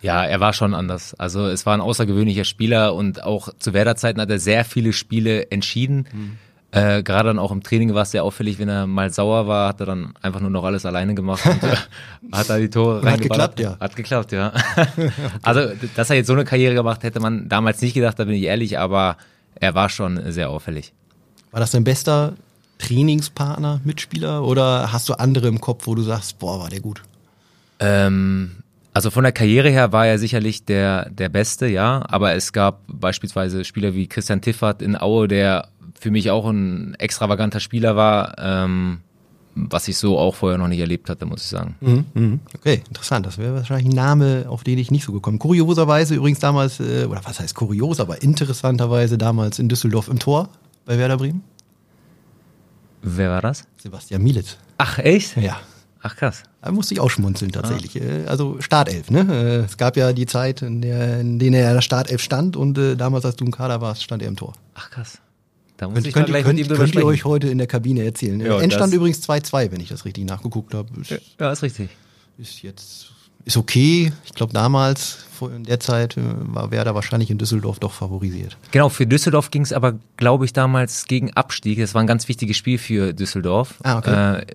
[0.00, 1.12] Ja, er war schon anders.
[1.12, 5.50] Also es war ein außergewöhnlicher Spieler und auch zu Werder-Zeiten hat er sehr viele Spiele
[5.50, 6.08] entschieden.
[6.10, 6.38] Mhm.
[6.70, 9.68] Äh, Gerade dann auch im Training war es sehr auffällig, wenn er mal sauer war,
[9.68, 11.76] hat er dann einfach nur noch alles alleine gemacht und äh,
[12.32, 13.56] hat da die Tore Hat reingeballert.
[13.56, 13.78] geklappt, ja.
[13.78, 14.54] Hat geklappt, ja.
[15.42, 18.36] Also, dass er jetzt so eine Karriere gemacht hätte man damals nicht gedacht, da bin
[18.36, 19.18] ich ehrlich, aber
[19.54, 20.94] er war schon sehr auffällig.
[21.50, 22.32] War das dein bester
[22.78, 27.02] Trainingspartner, Mitspieler oder hast du andere im Kopf, wo du sagst, boah, war der gut?
[27.78, 28.56] Ähm,
[28.92, 32.04] also von der Karriere her war er sicherlich der, der Beste, ja.
[32.08, 36.94] Aber es gab beispielsweise Spieler wie Christian Tiffert in Aue, der für mich auch ein
[36.94, 39.00] extravaganter Spieler war, ähm,
[39.54, 41.76] was ich so auch vorher noch nicht erlebt hatte, muss ich sagen.
[42.54, 43.24] Okay, interessant.
[43.24, 45.38] Das wäre wahrscheinlich ein Name, auf den ich nicht so gekommen.
[45.38, 50.50] Kurioserweise übrigens damals, äh, oder was heißt kurios, aber interessanterweise damals in Düsseldorf im Tor
[50.84, 51.42] bei Werder Bremen.
[53.08, 53.64] Wer war das?
[53.80, 54.56] Sebastian Mielitz.
[54.78, 55.36] Ach, echt?
[55.36, 55.60] Ja.
[56.02, 56.42] Ach, krass.
[56.60, 57.96] Da musste ich auch schmunzeln tatsächlich.
[57.96, 59.20] Äh, Also Startelf, ne?
[59.20, 62.56] Äh, Es gab ja die Zeit, in der, in der er in der Startelf stand
[62.56, 64.54] und äh, damals, als du im Kader warst, stand er im Tor.
[64.74, 65.18] Ach, krass.
[65.76, 67.58] Da muss Könnt, ich könnt, gleich könnt, mit ihm drüber könnt ihr euch heute in
[67.58, 68.40] der Kabine erzählen.
[68.40, 70.88] Ja, Endstand übrigens 2-2, wenn ich das richtig nachgeguckt habe.
[71.00, 71.90] Ist, Ja, ist richtig.
[72.38, 73.06] ist jetzt
[73.46, 74.12] ist okay.
[74.26, 76.20] Ich glaube, damals, vor- in der Zeit, äh,
[76.52, 78.58] war Werder wahrscheinlich in Düsseldorf doch favorisiert.
[78.72, 81.78] Genau, für Düsseldorf ging es aber, glaube ich, damals gegen Abstieg.
[81.78, 83.76] Das war ein ganz wichtiges Spiel für Düsseldorf.
[83.84, 84.40] Ah, okay.
[84.40, 84.46] Äh,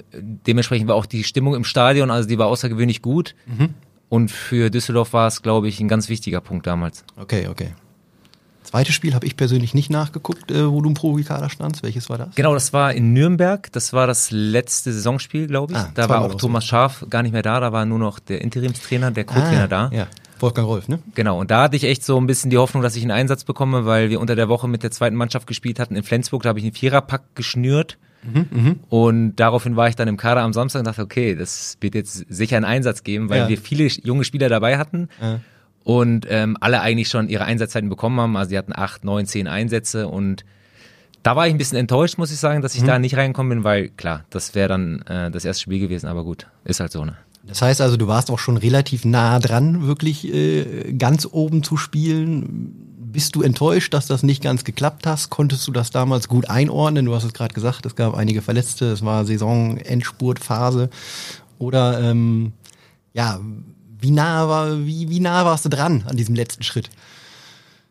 [0.46, 3.34] dementsprechend war auch die Stimmung im Stadion, also die war außergewöhnlich gut.
[3.48, 3.70] Mhm.
[4.10, 7.06] Und für Düsseldorf war es, glaube ich, ein ganz wichtiger Punkt damals.
[7.16, 7.70] Okay, okay.
[8.64, 11.84] Zweites Spiel habe ich persönlich nicht nachgeguckt, äh, wo du im Profikader standst.
[11.84, 12.36] Welches war das?
[12.36, 13.72] Genau, das war in Nürnberg.
[13.72, 15.80] Das war das letzte Saisonspiel, glaube ich.
[15.80, 17.60] Ah, da war auch Thomas Scharf gar nicht mehr da.
[17.60, 19.86] Da war nur noch der Interimstrainer, der Co-Trainer da.
[19.92, 20.08] Ah, Ja,
[20.40, 21.00] Wolfgang Rolf, ne?
[21.16, 23.44] Genau, und da hatte ich echt so ein bisschen die Hoffnung, dass ich einen Einsatz
[23.44, 26.44] bekomme, weil wir unter der Woche mit der zweiten Mannschaft gespielt hatten in Flensburg.
[26.44, 27.98] Da habe ich einen Viererpack geschnürt.
[28.90, 32.26] Und daraufhin war ich dann im Kader am Samstag und dachte, okay, das wird jetzt
[32.30, 33.50] sicher einen Einsatz geben, weil Ja.
[33.50, 35.40] wir viele junge Spieler dabei hatten Ja.
[35.84, 38.38] Und ähm, alle eigentlich schon ihre Einsatzzeiten bekommen haben.
[38.38, 40.46] Also die hatten acht, neun, zehn Einsätze und
[41.24, 43.64] da war ich ein bisschen enttäuscht, muss ich sagen, dass ich da nicht reingekommen bin,
[43.64, 47.06] weil klar, das wäre dann äh, das erste Spiel gewesen, aber gut, ist halt so,
[47.06, 47.16] ne?
[47.44, 51.76] Das heißt also, du warst auch schon relativ nah dran, wirklich äh, ganz oben zu
[51.76, 52.88] spielen.
[53.12, 55.30] Bist du enttäuscht, dass das nicht ganz geklappt hast?
[55.32, 57.06] Konntest du das damals gut einordnen?
[57.06, 60.90] Du hast es gerade gesagt, es gab einige Verletzte, es war Saison-Endspurtphase.
[61.58, 62.54] Oder ähm,
[63.14, 63.40] ja,
[64.02, 66.90] wie nah war, wie, wie nah warst du dran an diesem letzten Schritt?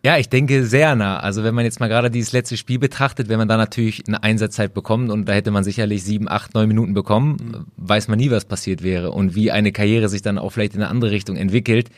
[0.03, 1.18] Ja, ich denke sehr nah.
[1.18, 4.23] Also wenn man jetzt mal gerade dieses letzte Spiel betrachtet, wenn man da natürlich eine
[4.23, 7.66] Einsatzzeit bekommt und da hätte man sicherlich sieben, acht, neun Minuten bekommen, mhm.
[7.77, 10.81] weiß man nie, was passiert wäre und wie eine Karriere sich dann auch vielleicht in
[10.81, 11.90] eine andere Richtung entwickelt.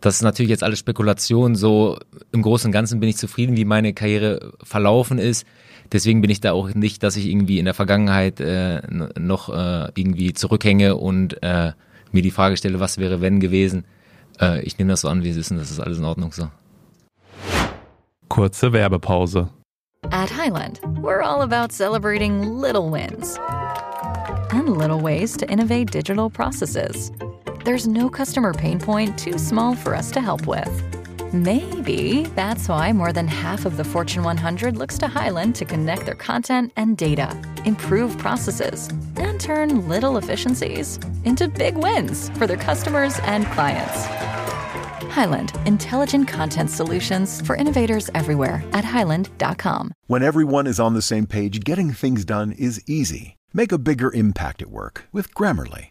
[0.00, 1.54] Das ist natürlich jetzt alles Spekulation.
[1.54, 1.98] So
[2.32, 5.46] im Großen und Ganzen bin ich zufrieden, wie meine Karriere verlaufen ist.
[5.92, 8.80] Deswegen bin ich da auch nicht, dass ich irgendwie in der Vergangenheit äh,
[9.18, 11.72] noch äh, irgendwie zurückhänge und äh,
[12.12, 13.84] mir die Frage stelle, was wäre wenn gewesen.
[14.40, 16.32] Äh, ich nehme das so an, wie es ist und das ist alles in Ordnung
[16.32, 16.50] so.
[18.28, 19.48] Kurze Werbepause.
[20.12, 23.38] At Highland, we're all about celebrating little wins
[24.52, 27.12] and little ways to innovate digital processes.
[27.64, 30.99] There's no customer pain point too small for us to help with.
[31.32, 36.04] Maybe that's why more than half of the Fortune 100 looks to Highland to connect
[36.04, 42.56] their content and data, improve processes, and turn little efficiencies into big wins for their
[42.56, 44.06] customers and clients.
[45.14, 49.92] Highland, intelligent content solutions for innovators everywhere at highland.com.
[50.08, 53.36] When everyone is on the same page, getting things done is easy.
[53.52, 55.90] Make a bigger impact at work with Grammarly.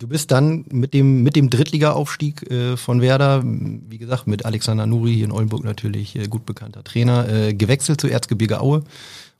[0.00, 4.86] Du bist dann mit dem, mit dem Drittliga-Aufstieg äh, von Werder, wie gesagt, mit Alexander
[4.86, 8.82] Nuri hier in Oldenburg natürlich äh, gut bekannter Trainer, äh, gewechselt zu Erzgebirge Aue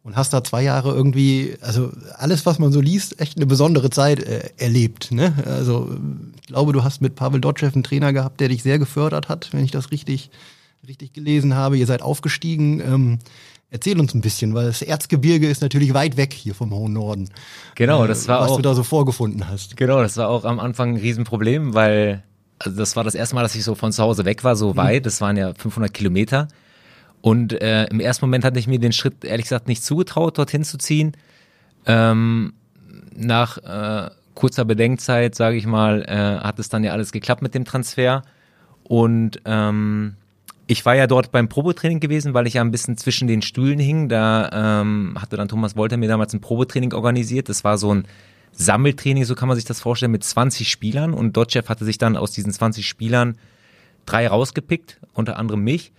[0.03, 3.89] und hast da zwei Jahre irgendwie, also alles, was man so liest, echt eine besondere
[3.89, 5.13] Zeit äh, erlebt.
[5.13, 5.33] Ne?
[5.47, 5.97] Also
[6.43, 9.49] ich glaube, du hast mit Pavel Dotschew einen Trainer gehabt, der dich sehr gefördert hat,
[9.53, 10.29] wenn ich das richtig,
[10.87, 11.79] richtig gelesen habe.
[11.79, 12.81] Ihr seid aufgestiegen.
[12.81, 13.19] Ähm,
[13.71, 17.29] erzähl uns ein bisschen, weil das Erzgebirge ist natürlich weit weg hier vom hohen Norden.
[17.75, 19.77] Genau, das war äh, was auch, du da so vorgefunden hast.
[19.77, 22.23] Genau, das war auch am Anfang ein Riesenproblem, weil
[22.59, 24.77] also das war das erste Mal, dass ich so von zu Hause weg war, so
[24.77, 25.07] weit.
[25.07, 26.49] Das waren ja 500 Kilometer.
[27.23, 30.65] Und äh, im ersten Moment hatte ich mir den Schritt ehrlich gesagt nicht zugetraut, dorthin
[30.65, 31.13] zu ziehen.
[31.87, 32.53] Ähm,
[33.17, 37.55] nach äh, kurzer Bedenkzeit, sage ich mal, äh, hat es dann ja alles geklappt mit
[37.55, 38.23] dem Transfer.
[38.85, 40.17] Und ähm,
[40.71, 43.81] ich war ja dort beim Probetraining gewesen, weil ich ja ein bisschen zwischen den Stühlen
[43.81, 44.09] hing.
[44.09, 47.49] Da ähm, hatte dann Thomas Wolter mir damals ein Probetraining organisiert.
[47.49, 48.05] Das war so ein
[48.53, 51.13] Sammeltraining, so kann man sich das vorstellen, mit 20 Spielern.
[51.13, 53.37] Und Dotchev hatte sich dann aus diesen 20 Spielern
[54.07, 55.91] drei rausgepickt, unter anderem mich.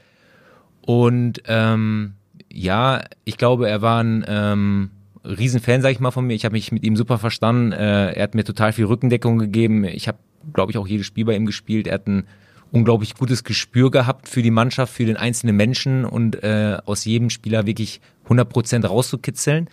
[0.79, 2.13] Und ähm,
[2.49, 4.91] ja, ich glaube, er war ein ähm,
[5.25, 6.33] Riesenfan, sag ich mal, von mir.
[6.33, 7.73] Ich habe mich mit ihm super verstanden.
[7.73, 9.83] Äh, er hat mir total viel Rückendeckung gegeben.
[9.83, 10.19] Ich habe,
[10.53, 11.87] glaube ich, auch jedes Spiel bei ihm gespielt.
[11.87, 12.23] Er hat ein
[12.71, 17.29] unglaublich gutes Gespür gehabt für die Mannschaft, für den einzelnen Menschen und äh, aus jedem
[17.29, 19.69] Spieler wirklich 100% rauszukitzeln.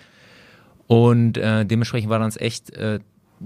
[0.86, 2.98] Und äh, dementsprechend war dann echt, äh,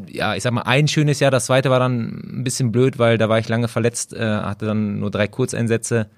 [0.09, 1.31] ja, ich sag mal, ein schönes Jahr.
[1.31, 4.67] Das zweite war dann ein bisschen blöd, weil da war ich lange verletzt, äh, hatte
[4.67, 6.09] dann nur drei Kurzeinsätze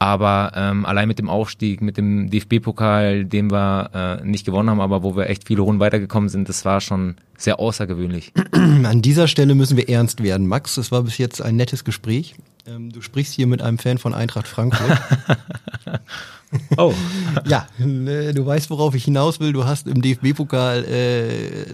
[0.00, 3.90] aber ähm, allein mit dem Aufstieg, mit dem DFB-Pokal, den wir
[4.22, 7.16] äh, nicht gewonnen haben, aber wo wir echt viele Runden weitergekommen sind, das war schon
[7.36, 8.32] sehr außergewöhnlich.
[8.52, 10.46] An dieser Stelle müssen wir ernst werden.
[10.46, 12.34] Max, es war bis jetzt ein nettes Gespräch.
[12.66, 14.98] Ähm, du sprichst hier mit einem Fan von Eintracht Frankfurt.
[16.76, 16.94] oh.
[17.46, 19.52] ja, äh, du weißt, worauf ich hinaus will.
[19.52, 21.66] Du hast im DFB-Pokal äh,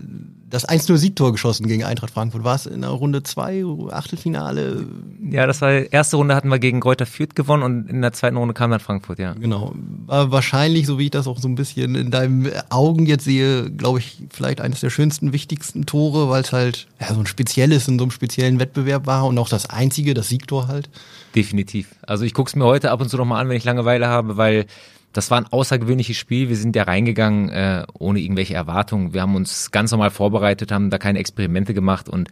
[0.49, 2.45] das 1-0-Siegtor geschossen gegen Eintracht Frankfurt.
[2.45, 4.87] War es in der Runde 2, Achtelfinale?
[5.31, 8.37] Ja, das war erste Runde hatten wir gegen Reuter Fürth gewonnen und in der zweiten
[8.37, 9.35] Runde kam dann Frankfurt, ja.
[9.35, 9.73] Genau.
[10.07, 13.71] War wahrscheinlich, so wie ich das auch so ein bisschen in deinen Augen jetzt sehe,
[13.71, 17.89] glaube ich, vielleicht eines der schönsten, wichtigsten Tore, weil es halt ja, so ein spezielles
[17.89, 20.89] in so einem speziellen Wettbewerb war und auch das einzige, das Siegtor halt.
[21.35, 21.89] Definitiv.
[22.03, 24.37] Also ich gucke es mir heute ab und zu nochmal an, wenn ich Langeweile habe,
[24.37, 24.67] weil
[25.17, 26.49] das war ein außergewöhnliches Spiel.
[26.49, 29.15] Wir sind ja reingegangen äh, ohne irgendwelche Erwartungen.
[29.15, 32.29] Wir haben uns ganz normal vorbereitet, haben da keine Experimente gemacht und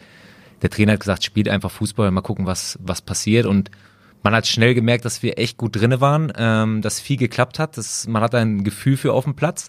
[0.61, 3.47] der Trainer hat gesagt, spielt einfach Fußball, mal gucken, was, was passiert.
[3.47, 3.71] Und
[4.23, 7.77] man hat schnell gemerkt, dass wir echt gut drinne waren, ähm, dass viel geklappt hat.
[7.77, 9.69] Dass, man hat ein Gefühl für auf dem Platz.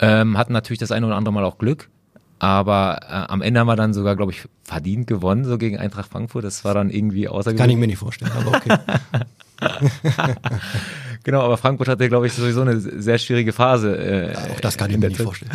[0.00, 1.90] Ähm, hatten natürlich das eine oder andere Mal auch Glück.
[2.38, 6.10] Aber äh, am Ende haben wir dann sogar, glaube ich, verdient gewonnen, so gegen Eintracht
[6.10, 6.44] Frankfurt.
[6.44, 7.60] Das war dann irgendwie außergewöhnlich.
[7.60, 8.76] Kann ich mir nicht vorstellen, aber okay.
[11.24, 13.96] genau, aber Frankfurt hatte, glaube ich, sowieso eine sehr schwierige Phase.
[13.96, 15.52] Äh, ja, auch das kann ich mir nicht vorstellen.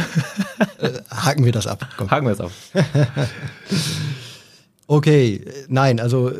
[0.79, 1.87] äh, haken wir das ab.
[1.97, 2.09] Komm.
[2.09, 2.51] Haken wir das ab.
[4.87, 6.31] okay, nein, also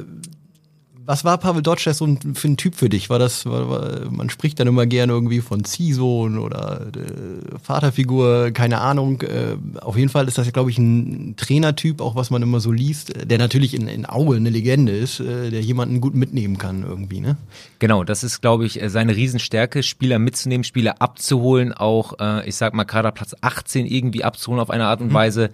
[1.10, 3.10] Was war Pavel Dotschew so ein, für ein Typ für dich?
[3.10, 8.52] War das, war, war, man spricht dann immer gerne irgendwie von Ziehsohn oder äh, Vaterfigur,
[8.52, 9.24] keine Ahnung.
[9.24, 12.72] Äh, auf jeden Fall ist das, glaube ich, ein Trainertyp, auch was man immer so
[12.72, 16.84] liest, der natürlich in, in Aue eine Legende ist, äh, der jemanden gut mitnehmen kann
[16.84, 17.38] irgendwie, ne?
[17.80, 22.76] Genau, das ist, glaube ich, seine Riesenstärke, Spieler mitzunehmen, Spieler abzuholen, auch, äh, ich sag
[22.76, 25.14] mal, Kaderplatz 18 irgendwie abzuholen auf eine Art und mhm.
[25.16, 25.50] Weise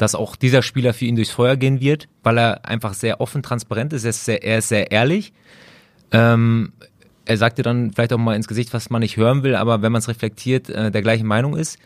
[0.00, 3.42] dass auch dieser Spieler für ihn durchs Feuer gehen wird, weil er einfach sehr offen,
[3.42, 4.04] transparent ist.
[4.04, 5.34] Er ist sehr, er ist sehr ehrlich.
[6.10, 6.72] Ähm,
[7.26, 9.82] er sagt dir dann vielleicht auch mal ins Gesicht, was man nicht hören will, aber
[9.82, 11.78] wenn man es reflektiert, äh, der gleichen Meinung ist.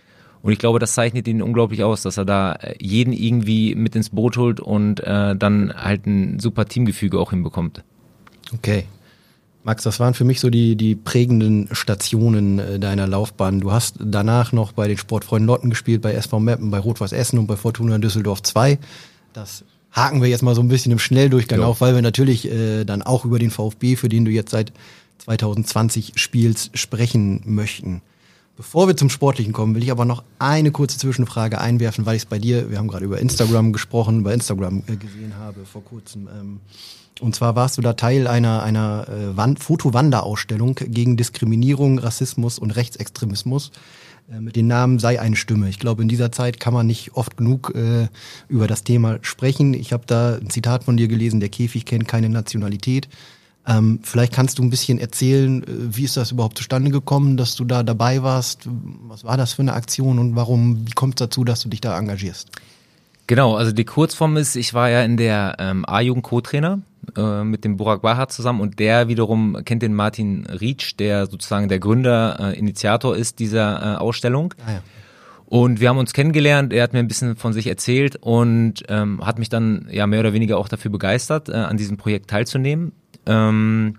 [0.43, 3.97] Und ich glaube, das zeichnet ihn unglaublich aus, dass er da äh, jeden irgendwie mit
[3.97, 7.83] ins Boot holt und äh, dann halt ein super Teamgefüge auch hinbekommt.
[8.53, 8.85] Okay.
[9.65, 13.61] Max, das waren für mich so die, die prägenden Stationen äh, deiner Laufbahn.
[13.61, 17.39] Du hast danach noch bei den Sportfreunden Lotten gespielt, bei SV Meppen, bei Rot-Weiß Essen
[17.39, 18.79] und bei Fortuna Düsseldorf 2.
[19.33, 21.67] Das haken wir jetzt mal so ein bisschen im Schnelldurchgang jo.
[21.67, 24.73] auf, weil wir natürlich äh, dann auch über den VfB, für den du jetzt seit
[25.25, 28.03] 2020 spielst, sprechen möchten.
[28.57, 32.23] Bevor wir zum Sportlichen kommen, will ich aber noch eine kurze Zwischenfrage einwerfen, weil ich
[32.23, 35.83] es bei dir, wir haben gerade über Instagram gesprochen, bei Instagram äh, gesehen habe vor
[35.83, 36.29] kurzem.
[36.29, 36.61] Ähm,
[37.21, 42.73] und zwar warst du da Teil einer, einer äh, Wand Fotowanderausstellung gegen Diskriminierung, Rassismus und
[42.73, 43.71] Rechtsextremismus
[44.33, 45.69] äh, mit dem Namen Sei eine Stimme.
[45.69, 48.09] Ich glaube, in dieser Zeit kann man nicht oft genug äh,
[48.49, 49.75] über das Thema sprechen.
[49.75, 53.09] Ich habe da ein Zitat von dir gelesen, der Käfig kennt keine Nationalität.
[53.67, 57.55] Ähm, vielleicht kannst du ein bisschen erzählen, äh, wie ist das überhaupt zustande gekommen, dass
[57.55, 58.69] du da dabei warst?
[59.09, 61.81] Was war das für eine Aktion und warum, wie kommt es dazu, dass du dich
[61.81, 62.51] da engagierst?
[63.27, 66.81] Genau, also die Kurzform ist, ich war ja in der ähm, A-Jugend Co-Trainer
[67.17, 71.69] äh, mit dem Burak Bahar zusammen und der wiederum kennt den Martin Rietsch, der sozusagen
[71.69, 74.55] der Gründer, äh, Initiator ist dieser äh, Ausstellung.
[74.67, 74.83] Ah, ja.
[75.47, 79.25] Und wir haben uns kennengelernt, er hat mir ein bisschen von sich erzählt und ähm,
[79.25, 82.93] hat mich dann ja mehr oder weniger auch dafür begeistert, äh, an diesem Projekt teilzunehmen.
[83.27, 83.99] Ähm,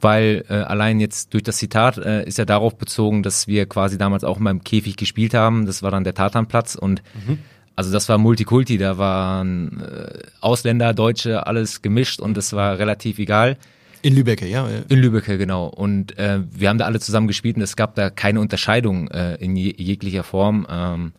[0.00, 3.98] weil äh, allein jetzt durch das Zitat äh, ist ja darauf bezogen, dass wir quasi
[3.98, 5.66] damals auch mal im Käfig gespielt haben.
[5.66, 7.38] Das war dann der Tatanplatz und mhm.
[7.80, 13.18] Also das war Multikulti, da waren äh, Ausländer, Deutsche, alles gemischt und das war relativ
[13.18, 13.56] egal.
[14.02, 14.68] In Lübeck, ja.
[14.90, 15.66] In Lübeck, genau.
[15.68, 19.36] Und äh, wir haben da alle zusammen gespielt und es gab da keine Unterscheidung äh,
[19.36, 20.66] in je jeglicher Form.
[20.68, 21.12] Ähm,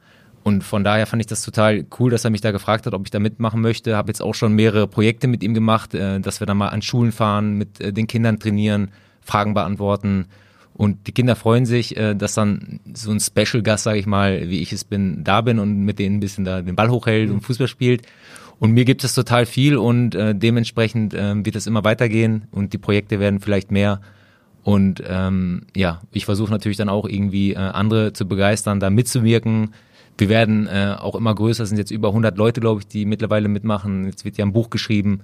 [0.43, 3.07] und von daher fand ich das total cool, dass er mich da gefragt hat, ob
[3.07, 3.97] ich da mitmachen möchte.
[3.97, 6.83] Habe jetzt auch schon mehrere Projekte mit ihm gemacht, äh, dass wir da mal an
[6.83, 10.27] Schulen fahren, mit äh, den Kindern trainieren, Fragen beantworten.
[10.73, 14.61] Und die Kinder freuen sich, äh, dass dann so ein Special-Gast, sage ich mal, wie
[14.61, 17.35] ich es bin, da bin und mit denen ein bisschen da den Ball hochhält mhm.
[17.35, 18.03] und Fußball spielt.
[18.59, 22.73] Und mir gibt es total viel und äh, dementsprechend äh, wird es immer weitergehen und
[22.73, 24.01] die Projekte werden vielleicht mehr.
[24.63, 29.73] Und ähm, ja, ich versuche natürlich dann auch irgendwie äh, andere zu begeistern, da mitzuwirken.
[30.17, 33.47] Wir werden auch immer größer, es sind jetzt über 100 Leute, glaube ich, die mittlerweile
[33.47, 34.05] mitmachen.
[34.05, 35.21] Jetzt wird ja ein Buch geschrieben.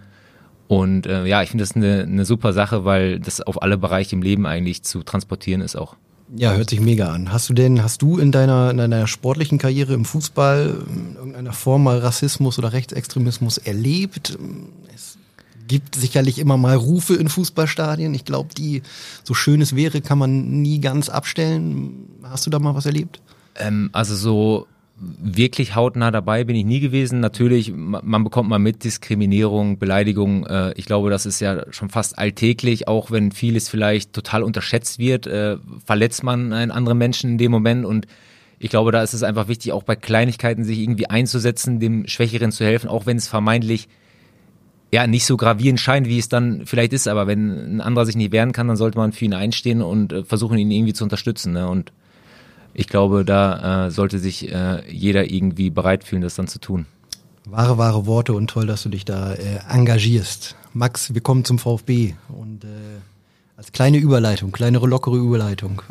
[0.67, 4.15] Und äh, ja, ich finde das eine, eine super Sache, weil das auf alle Bereiche
[4.15, 5.95] im Leben eigentlich zu transportieren ist auch.
[6.35, 7.31] Ja, hört sich mega an.
[7.31, 11.53] Hast du denn, hast du in deiner, in deiner sportlichen Karriere im Fußball in irgendeiner
[11.53, 14.37] Form mal Rassismus oder Rechtsextremismus erlebt?
[14.93, 15.17] Es
[15.67, 18.13] gibt sicherlich immer mal Rufe in Fußballstadien.
[18.13, 18.81] Ich glaube, die,
[19.23, 22.09] so schön es wäre, kann man nie ganz abstellen.
[22.23, 23.21] Hast du da mal was erlebt?
[23.55, 24.67] Ähm, also so
[24.99, 27.19] wirklich hautnah dabei bin ich nie gewesen.
[27.19, 30.45] Natürlich, man bekommt mal mit Diskriminierung, Beleidigung.
[30.45, 34.99] Äh, ich glaube, das ist ja schon fast alltäglich, auch wenn vieles vielleicht total unterschätzt
[34.99, 38.07] wird, äh, verletzt man einen anderen Menschen in dem Moment und
[38.59, 42.51] ich glaube, da ist es einfach wichtig, auch bei Kleinigkeiten sich irgendwie einzusetzen, dem Schwächeren
[42.51, 43.87] zu helfen, auch wenn es vermeintlich
[44.91, 47.07] ja nicht so gravierend scheint, wie es dann vielleicht ist.
[47.07, 50.11] Aber wenn ein anderer sich nicht wehren kann, dann sollte man für ihn einstehen und
[50.11, 51.53] äh, versuchen, ihn irgendwie zu unterstützen.
[51.53, 51.67] Ne?
[51.67, 51.91] Und
[52.77, 56.85] ich glaube, da äh, sollte sich äh, jeder irgendwie bereit fühlen, das dann zu tun.
[57.45, 60.55] Wahre, wahre Worte und toll, dass du dich da äh, engagierst.
[60.73, 62.67] Max, wir kommen zum VfB und äh,
[63.55, 65.81] als kleine Überleitung, kleinere, lockere Überleitung,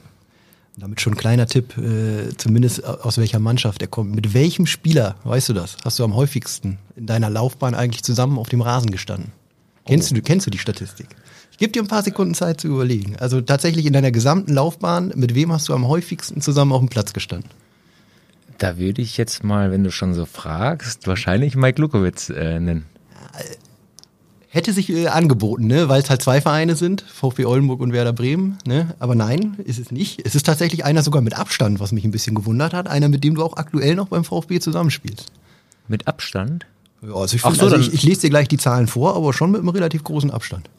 [0.77, 4.14] damit schon ein kleiner Tipp, äh, zumindest aus welcher Mannschaft er kommt.
[4.14, 8.38] Mit welchem Spieler, weißt du das, hast du am häufigsten in deiner Laufbahn eigentlich zusammen
[8.38, 9.33] auf dem Rasen gestanden?
[9.33, 9.88] Oh.
[9.88, 11.09] Kennst, du, kennst du die Statistik?
[11.59, 13.16] Gebe dir ein paar Sekunden Zeit zu überlegen.
[13.16, 16.88] Also tatsächlich in deiner gesamten Laufbahn, mit wem hast du am häufigsten zusammen auf dem
[16.88, 17.51] Platz gestanden?
[18.59, 22.87] Da würde ich jetzt mal, wenn du schon so fragst, wahrscheinlich Mike Lukowitz äh, nennen.
[24.49, 25.88] Hätte sich äh, angeboten, ne?
[25.88, 28.59] weil es halt zwei Vereine sind, VfB Oldenburg und Werder Bremen.
[28.66, 28.95] Ne?
[28.99, 30.23] Aber nein, ist es nicht.
[30.25, 32.88] Es ist tatsächlich einer sogar mit Abstand, was mich ein bisschen gewundert hat.
[32.88, 35.31] Einer, mit dem du auch aktuell noch beim VfB zusammenspielst.
[35.88, 36.64] Mit Abstand?
[37.03, 39.35] Ja, also ich, find, so, also ich, ich lese dir gleich die Zahlen vor, aber
[39.35, 40.71] schon mit einem relativ großen Abstand.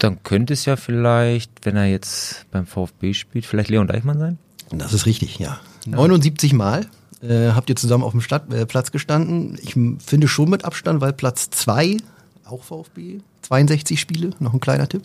[0.00, 4.38] Dann könnte es ja vielleicht, wenn er jetzt beim VfB spielt, vielleicht Leon Deichmann sein?
[4.72, 5.60] Das ist richtig, ja.
[5.86, 5.96] ja.
[5.96, 6.86] 79 Mal
[7.22, 9.58] äh, habt ihr zusammen auf dem Stadtplatz äh, gestanden.
[9.62, 11.98] Ich finde schon mit Abstand, weil Platz zwei
[12.44, 13.20] Auch VfB.
[13.42, 15.02] 62 Spiele, noch ein kleiner Tipp.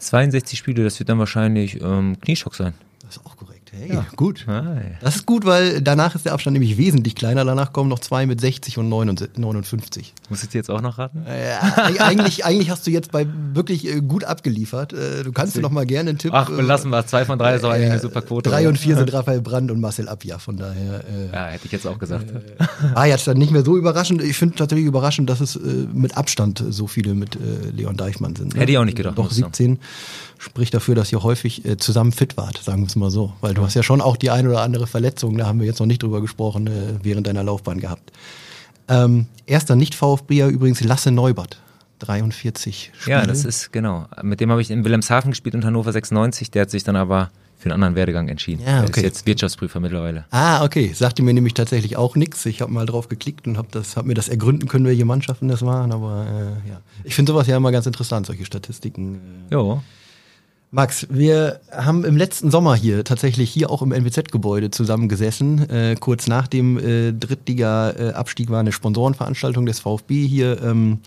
[0.00, 2.74] 62 Spiele, das wird dann wahrscheinlich ähm, Knieschock sein.
[3.00, 3.55] Das ist auch korrekt.
[3.72, 4.06] Hey, ja.
[4.16, 4.46] gut.
[4.48, 4.76] Ah.
[5.00, 7.44] Das ist gut, weil danach ist der Abstand nämlich wesentlich kleiner.
[7.44, 10.14] Danach kommen noch zwei mit 60 und 59.
[10.28, 11.24] Muss ich dir jetzt auch noch raten?
[11.26, 14.92] Ja, eigentlich, eigentlich hast du jetzt bei wirklich äh, gut abgeliefert.
[14.92, 16.32] Äh, du kannst dir noch mal gerne einen Tipp.
[16.34, 17.06] Ach, lassen wir.
[17.06, 18.50] Zwei von drei ist doch eigentlich eine super Quote.
[18.50, 20.38] Drei und vier sind Raphael Brandt und Marcel Abja.
[20.38, 21.04] Von daher.
[21.04, 22.30] Äh, ja, hätte ich jetzt auch gesagt.
[22.30, 24.22] Äh, war jetzt dann nicht mehr so überraschend.
[24.22, 28.36] Ich finde tatsächlich überraschend, dass es äh, mit Abstand so viele mit äh, Leon Deichmann
[28.36, 28.54] sind.
[28.54, 28.60] Ne?
[28.60, 29.18] Hätte ich auch nicht gedacht.
[29.18, 29.78] Doch 17
[30.38, 33.32] spricht dafür, dass ihr häufig äh, zusammen fit wart, sagen wir es mal so.
[33.40, 35.80] Weil du hast ja schon auch die ein oder andere Verletzung, da haben wir jetzt
[35.80, 36.70] noch nicht drüber gesprochen, äh,
[37.02, 38.12] während deiner Laufbahn gehabt.
[38.88, 41.60] Ähm, erster Nicht-VfBer übrigens Lasse Neubert.
[41.98, 43.16] 43 Spiele.
[43.16, 44.06] Ja, das ist genau.
[44.22, 46.50] Mit dem habe ich in Wilhelmshaven gespielt und Hannover 96.
[46.50, 48.62] Der hat sich dann aber für einen anderen Werdegang entschieden.
[48.66, 48.92] Ja, okay.
[48.92, 50.26] Der ist jetzt Wirtschaftsprüfer mittlerweile.
[50.30, 50.92] Ah, okay.
[50.92, 52.44] Sagte mir nämlich tatsächlich auch nichts.
[52.44, 55.62] Ich habe mal drauf geklickt und habe hab mir das ergründen können, welche Mannschaften das
[55.62, 55.90] waren.
[55.90, 59.46] Aber äh, ja, ich finde sowas ja immer ganz interessant, solche Statistiken.
[59.50, 59.54] Äh.
[59.54, 59.82] Jo.
[60.76, 65.70] Max, wir haben im letzten Sommer hier tatsächlich hier auch im NWZ-Gebäude zusammengesessen.
[65.70, 70.62] Äh, kurz nach dem äh, Drittliga-Abstieg war eine Sponsorenveranstaltung des VfB hier.
[70.62, 70.98] Ähm,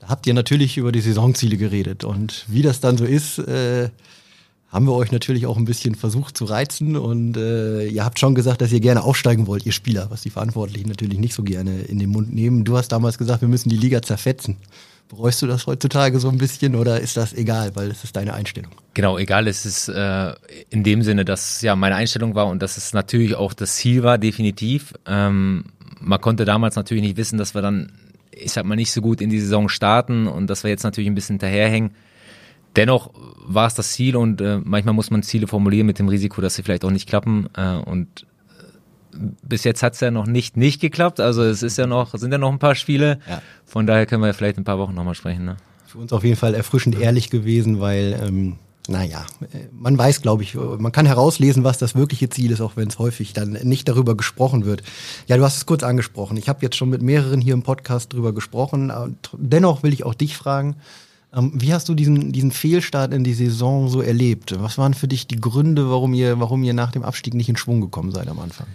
[0.00, 2.04] da habt ihr natürlich über die Saisonziele geredet.
[2.04, 3.88] Und wie das dann so ist, äh,
[4.70, 6.94] haben wir euch natürlich auch ein bisschen versucht zu reizen.
[6.94, 10.28] Und äh, ihr habt schon gesagt, dass ihr gerne aufsteigen wollt, ihr Spieler, was die
[10.28, 12.66] Verantwortlichen natürlich nicht so gerne in den Mund nehmen.
[12.66, 14.58] Du hast damals gesagt, wir müssen die Liga zerfetzen.
[15.08, 18.34] Bereust du das heutzutage so ein bisschen oder ist das egal, weil es ist deine
[18.34, 18.72] Einstellung?
[18.92, 19.48] Genau, egal.
[19.48, 20.34] Es ist äh,
[20.68, 24.02] in dem Sinne, dass ja meine Einstellung war und dass es natürlich auch das Ziel
[24.02, 24.92] war, definitiv.
[25.06, 25.64] Ähm,
[25.98, 27.92] man konnte damals natürlich nicht wissen, dass wir dann,
[28.30, 31.08] ich sag mal, nicht so gut in die Saison starten und dass wir jetzt natürlich
[31.08, 31.92] ein bisschen hinterherhängen.
[32.76, 33.10] Dennoch
[33.46, 36.54] war es das Ziel und äh, manchmal muss man Ziele formulieren mit dem Risiko, dass
[36.54, 37.48] sie vielleicht auch nicht klappen.
[37.56, 38.26] Äh, und
[39.42, 41.20] bis jetzt hat es ja noch nicht nicht geklappt.
[41.20, 43.18] Also es ist ja noch, sind ja noch ein paar Spiele.
[43.28, 43.42] Ja.
[43.64, 45.44] Von daher können wir vielleicht in ein paar Wochen nochmal sprechen.
[45.44, 45.56] Ne?
[45.86, 48.56] Für uns auf jeden Fall erfrischend ehrlich gewesen, weil ähm,
[48.88, 49.26] naja,
[49.70, 52.98] man weiß, glaube ich, man kann herauslesen, was das wirkliche Ziel ist, auch wenn es
[52.98, 54.82] häufig dann nicht darüber gesprochen wird.
[55.26, 56.38] Ja, du hast es kurz angesprochen.
[56.38, 58.90] Ich habe jetzt schon mit mehreren hier im Podcast darüber gesprochen.
[59.36, 60.76] Dennoch will ich auch dich fragen,
[61.34, 64.54] ähm, wie hast du diesen, diesen Fehlstart in die Saison so erlebt?
[64.58, 67.56] Was waren für dich die Gründe, warum ihr, warum ihr nach dem Abstieg nicht in
[67.56, 68.66] Schwung gekommen seid am Anfang?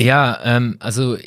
[0.00, 1.18] Ja, ähm, also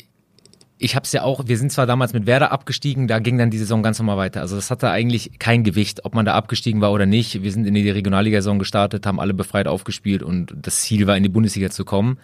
[0.78, 3.50] ich habe es ja auch, wir sind zwar damals mit Werder abgestiegen, da ging dann
[3.50, 4.40] die Saison ganz normal weiter.
[4.40, 7.44] Also das hatte eigentlich kein Gewicht, ob man da abgestiegen war oder nicht.
[7.44, 11.22] Wir sind in die Regionalliga-Saison gestartet, haben alle befreit aufgespielt und das Ziel war, in
[11.22, 12.18] die Bundesliga zu kommen.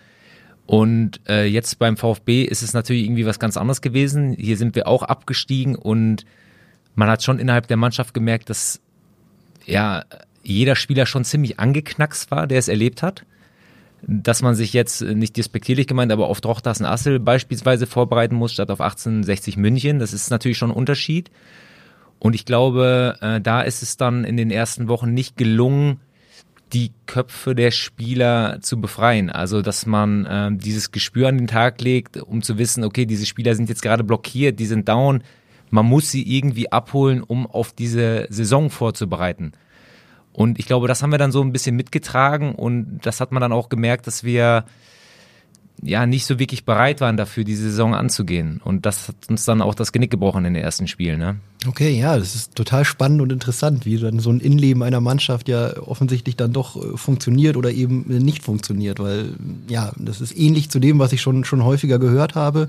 [0.67, 4.35] Und äh, jetzt beim VfB ist es natürlich irgendwie was ganz anderes gewesen.
[4.37, 6.25] Hier sind wir auch abgestiegen und
[6.97, 8.81] man hat schon innerhalb der Mannschaft gemerkt, dass
[9.67, 10.03] ja
[10.43, 13.25] jeder Spieler schon ziemlich angeknackst war, der es erlebt hat
[14.07, 18.71] dass man sich jetzt nicht despektierlich gemeint, aber auf Drochtersen Assel beispielsweise vorbereiten muss, statt
[18.71, 19.99] auf 1860 München.
[19.99, 21.31] Das ist natürlich schon ein Unterschied.
[22.19, 26.01] Und ich glaube, äh, da ist es dann in den ersten Wochen nicht gelungen,
[26.73, 29.31] die Köpfe der Spieler zu befreien.
[29.31, 33.27] Also, dass man äh, dieses Gespür an den Tag legt, um zu wissen, okay, diese
[33.27, 35.23] Spieler sind jetzt gerade blockiert, die sind down.
[35.71, 39.53] Man muss sie irgendwie abholen, um auf diese Saison vorzubereiten.
[40.33, 43.40] Und ich glaube, das haben wir dann so ein bisschen mitgetragen und das hat man
[43.40, 44.64] dann auch gemerkt, dass wir
[45.83, 48.61] ja nicht so wirklich bereit waren dafür, die Saison anzugehen.
[48.62, 51.19] Und das hat uns dann auch das Genick gebrochen in den ersten Spielen.
[51.19, 51.37] Ne?
[51.66, 55.49] Okay, ja, das ist total spannend und interessant, wie dann so ein Innenleben einer Mannschaft
[55.49, 59.31] ja offensichtlich dann doch äh, funktioniert oder eben nicht funktioniert, weil
[59.69, 62.69] ja, das ist ähnlich zu dem, was ich schon, schon häufiger gehört habe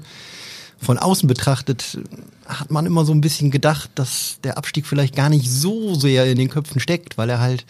[0.81, 1.99] von außen betrachtet
[2.45, 6.25] hat man immer so ein bisschen gedacht, dass der Abstieg vielleicht gar nicht so sehr
[6.25, 7.65] in den Köpfen steckt, weil er halt,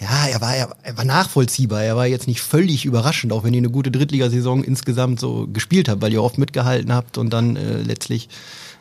[0.00, 3.58] ja, er war, er, war nachvollziehbar, er war jetzt nicht völlig überraschend, auch wenn ihr
[3.58, 7.82] eine gute Drittligasaison insgesamt so gespielt habt, weil ihr oft mitgehalten habt und dann äh,
[7.82, 8.28] letztlich,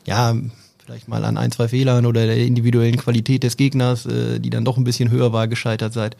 [0.05, 0.35] ja,
[0.85, 4.65] vielleicht mal an ein, zwei Fehlern oder der individuellen Qualität des Gegners, äh, die dann
[4.65, 6.15] doch ein bisschen höher war, gescheitert seid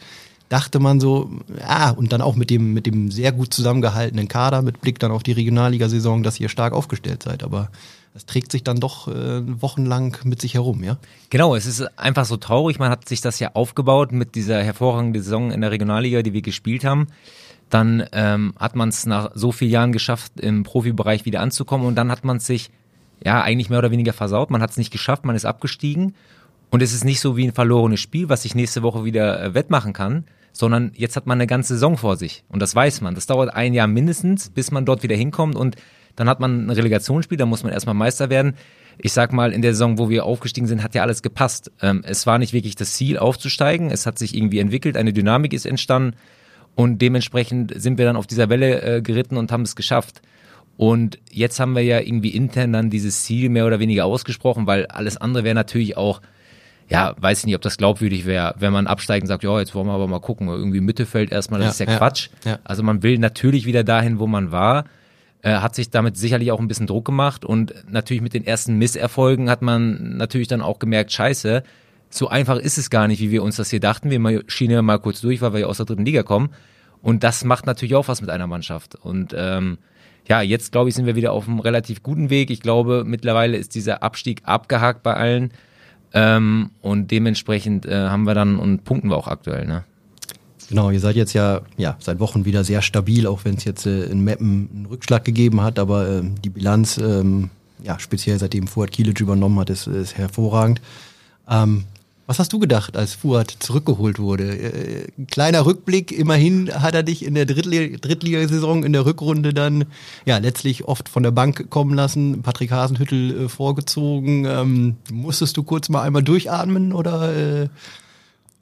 [0.50, 4.62] dachte man so, ja, und dann auch mit dem, mit dem sehr gut zusammengehaltenen Kader,
[4.62, 7.44] mit Blick dann auf die Regionalliga-Saison, dass ihr stark aufgestellt seid.
[7.44, 7.70] Aber
[8.14, 10.98] es trägt sich dann doch äh, wochenlang mit sich herum, ja?
[11.30, 12.78] Genau, es ist einfach so traurig.
[12.78, 16.44] Man hat sich das ja aufgebaut mit dieser hervorragenden Saison in der Regionalliga, die wir
[16.44, 17.08] gespielt haben.
[17.70, 21.96] Dann ähm, hat man es nach so vielen Jahren geschafft, im Profibereich wieder anzukommen und
[21.96, 22.70] dann hat man sich
[23.26, 24.52] ja eigentlich mehr oder weniger versaut.
[24.52, 26.14] Man hat es nicht geschafft, man ist abgestiegen
[26.74, 29.54] und es ist nicht so wie ein verlorenes Spiel, was ich nächste Woche wieder äh,
[29.54, 32.44] wettmachen kann, sondern jetzt hat man eine ganze Saison vor sich.
[32.50, 33.14] Und das weiß man.
[33.14, 35.76] Das dauert ein Jahr mindestens, bis man dort wieder hinkommt und
[36.16, 38.56] dann hat man ein Relegationsspiel, da muss man erstmal Meister werden.
[38.98, 41.72] Ich sag mal, in der Saison, wo wir aufgestiegen sind, hat ja alles gepasst.
[41.80, 43.92] Ähm, es war nicht wirklich das Ziel, aufzusteigen.
[43.92, 46.16] Es hat sich irgendwie entwickelt, eine Dynamik ist entstanden
[46.74, 50.24] und dementsprechend sind wir dann auf dieser Welle äh, geritten und haben es geschafft.
[50.76, 54.88] Und jetzt haben wir ja irgendwie intern dann dieses Ziel mehr oder weniger ausgesprochen, weil
[54.88, 56.20] alles andere wäre natürlich auch,
[56.94, 59.76] ja, weiß ich nicht, ob das glaubwürdig wäre, wenn man absteigt und sagt, ja, jetzt
[59.76, 62.30] wollen wir aber mal gucken, irgendwie Mittelfeld erstmal, das Ja, ist ja, ja, Quatsch.
[62.46, 62.60] ja.
[62.64, 64.86] Also man will natürlich wieder dahin, wo man war,
[65.42, 68.78] äh, hat sich damit sicherlich auch ein bisschen Druck gemacht und natürlich mit den ersten
[68.78, 71.64] Misserfolgen hat man natürlich dann auch gemerkt, scheiße,
[72.10, 74.12] so einfach ist es gar nicht, wie wir uns das hier dachten.
[74.12, 76.52] Wir schienen ja mal kurz durch, weil wir ja aus der dritten Liga kommen.
[77.02, 78.96] Und das macht natürlich auch was mit einer Mannschaft.
[78.96, 79.80] Und ähm,
[80.30, 82.52] ja, jetzt glaube ich, sind wir wieder auf einem relativ guten Weg.
[82.52, 85.52] Ich glaube, mittlerweile ist dieser Abstieg abgehakt bei allen.
[86.14, 89.66] Ähm, und dementsprechend äh, haben wir dann und punkten wir auch aktuell.
[89.66, 89.84] Ne?
[90.70, 93.86] Genau, ihr seid jetzt ja, ja seit Wochen wieder sehr stabil, auch wenn es jetzt
[93.86, 97.50] äh, in Meppen einen Rückschlag gegeben hat, aber ähm, die Bilanz, ähm,
[97.82, 100.82] ja, speziell seitdem Fuad Kilic übernommen hat, ist, ist hervorragend.
[101.50, 101.86] Ähm,
[102.26, 104.58] was hast du gedacht, als Fuad zurückgeholt wurde?
[104.58, 109.54] Äh, ein kleiner Rückblick, immerhin hat er dich in der Drittli Drittligasaison in der Rückrunde
[109.54, 109.86] dann
[110.26, 114.46] ja letztlich oft von der Bank kommen lassen, Patrick Hasenhüttel äh, vorgezogen.
[114.46, 117.68] Ähm, musstest du kurz mal einmal durchatmen oder äh,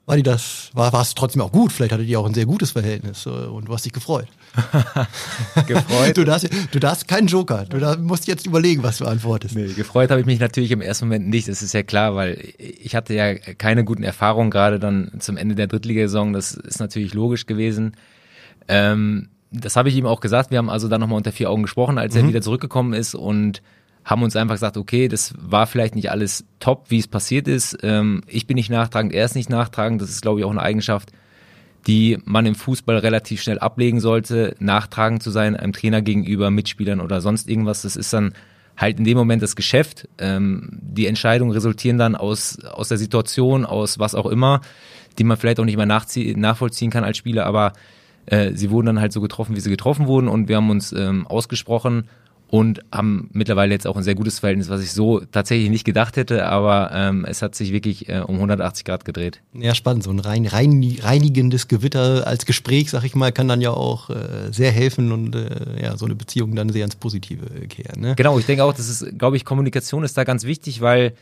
[0.04, 1.72] war die das, war, war es trotzdem auch gut?
[1.72, 4.26] Vielleicht hattet ihr auch ein sehr gutes Verhältnis äh, und du hast dich gefreut.
[5.66, 6.16] Gefreut.
[6.16, 7.64] Du darfst, du darfst keinen Joker.
[7.66, 9.54] Du darfst, musst jetzt überlegen, was du antwortest.
[9.54, 12.52] Nee, gefreut habe ich mich natürlich im ersten Moment nicht, das ist ja klar, weil
[12.58, 17.14] ich hatte ja keine guten Erfahrungen gerade dann zum Ende der Drittligasaison, das ist natürlich
[17.14, 17.96] logisch gewesen.
[18.68, 21.62] Ähm, das habe ich ihm auch gesagt, wir haben also dann nochmal unter vier Augen
[21.62, 23.62] gesprochen, als er wieder zurückgekommen ist und
[24.04, 27.78] haben uns einfach gesagt, okay, das war vielleicht nicht alles top, wie es passiert ist.
[27.82, 30.62] Ähm, ich bin nicht nachtragend, er ist nicht nachtragend, das ist glaube ich auch eine
[30.62, 31.12] Eigenschaft,
[31.86, 37.00] die man im Fußball relativ schnell ablegen sollte, nachtragend zu sein, einem Trainer gegenüber, Mitspielern
[37.00, 37.82] oder sonst irgendwas.
[37.82, 38.34] Das ist dann
[38.76, 40.08] halt in dem Moment das Geschäft.
[40.18, 44.60] Ähm, die Entscheidungen resultieren dann aus, aus der Situation, aus was auch immer,
[45.18, 47.72] die man vielleicht auch nicht mehr nachvollziehen kann als Spieler, aber
[48.26, 50.92] äh, sie wurden dann halt so getroffen, wie sie getroffen wurden und wir haben uns
[50.92, 52.08] ähm, ausgesprochen
[52.52, 56.18] und haben mittlerweile jetzt auch ein sehr gutes Verhältnis, was ich so tatsächlich nicht gedacht
[56.18, 59.40] hätte, aber ähm, es hat sich wirklich äh, um 180 Grad gedreht.
[59.54, 60.02] Ja, spannend.
[60.02, 64.10] So ein rein, rein, reinigendes Gewitter als Gespräch, sag ich mal, kann dann ja auch
[64.10, 68.02] äh, sehr helfen und äh, ja, so eine Beziehung dann sehr ins Positive äh, kehren.
[68.02, 68.16] Ne?
[68.16, 71.14] Genau, ich denke auch, das ist, glaube ich, Kommunikation ist da ganz wichtig, weil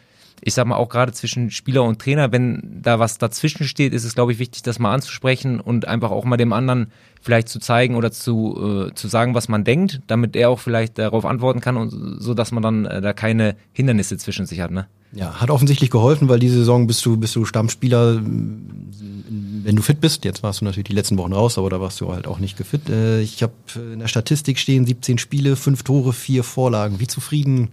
[0.42, 4.04] ich sag mal auch gerade zwischen Spieler und Trainer, wenn da was dazwischen steht, ist
[4.04, 7.58] es, glaube ich, wichtig, das mal anzusprechen und einfach auch mal dem anderen vielleicht zu
[7.58, 11.60] zeigen oder zu, äh, zu sagen, was man denkt, damit er auch vielleicht darauf antworten
[11.60, 11.90] kann und
[12.20, 14.86] so, dass man dann äh, da keine Hindernisse zwischen sich hat, ne?
[15.12, 20.00] Ja, hat offensichtlich geholfen, weil diese Saison bist du, bist du Stammspieler, wenn du fit
[20.00, 20.24] bist.
[20.24, 22.56] Jetzt warst du natürlich die letzten Wochen raus, aber da warst du halt auch nicht
[22.56, 22.88] gefit.
[22.88, 23.52] Äh, Ich habe
[23.92, 27.00] in der Statistik stehen 17 Spiele, 5 Tore, 4 Vorlagen.
[27.00, 27.70] Wie zufrieden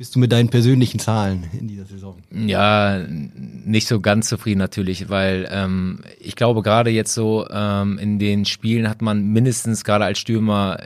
[0.00, 2.16] bist du mit deinen persönlichen Zahlen in dieser Saison?
[2.30, 8.18] Ja, nicht so ganz zufrieden natürlich, weil ähm, ich glaube gerade jetzt so ähm, in
[8.18, 10.78] den Spielen hat man mindestens gerade als Stürmer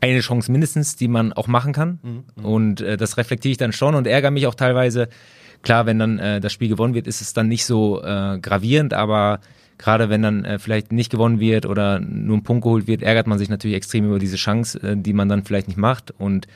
[0.00, 1.98] eine Chance mindestens, die man auch machen kann.
[2.44, 5.08] Und äh, das reflektiere ich dann schon und ärgere mich auch teilweise.
[5.62, 8.94] Klar, wenn dann äh, das Spiel gewonnen wird, ist es dann nicht so äh, gravierend,
[8.94, 9.40] aber
[9.78, 13.26] gerade wenn dann äh, vielleicht nicht gewonnen wird oder nur ein Punkt geholt wird, ärgert
[13.26, 16.12] man sich natürlich extrem über diese Chance, äh, die man dann vielleicht nicht macht.
[16.18, 16.46] Und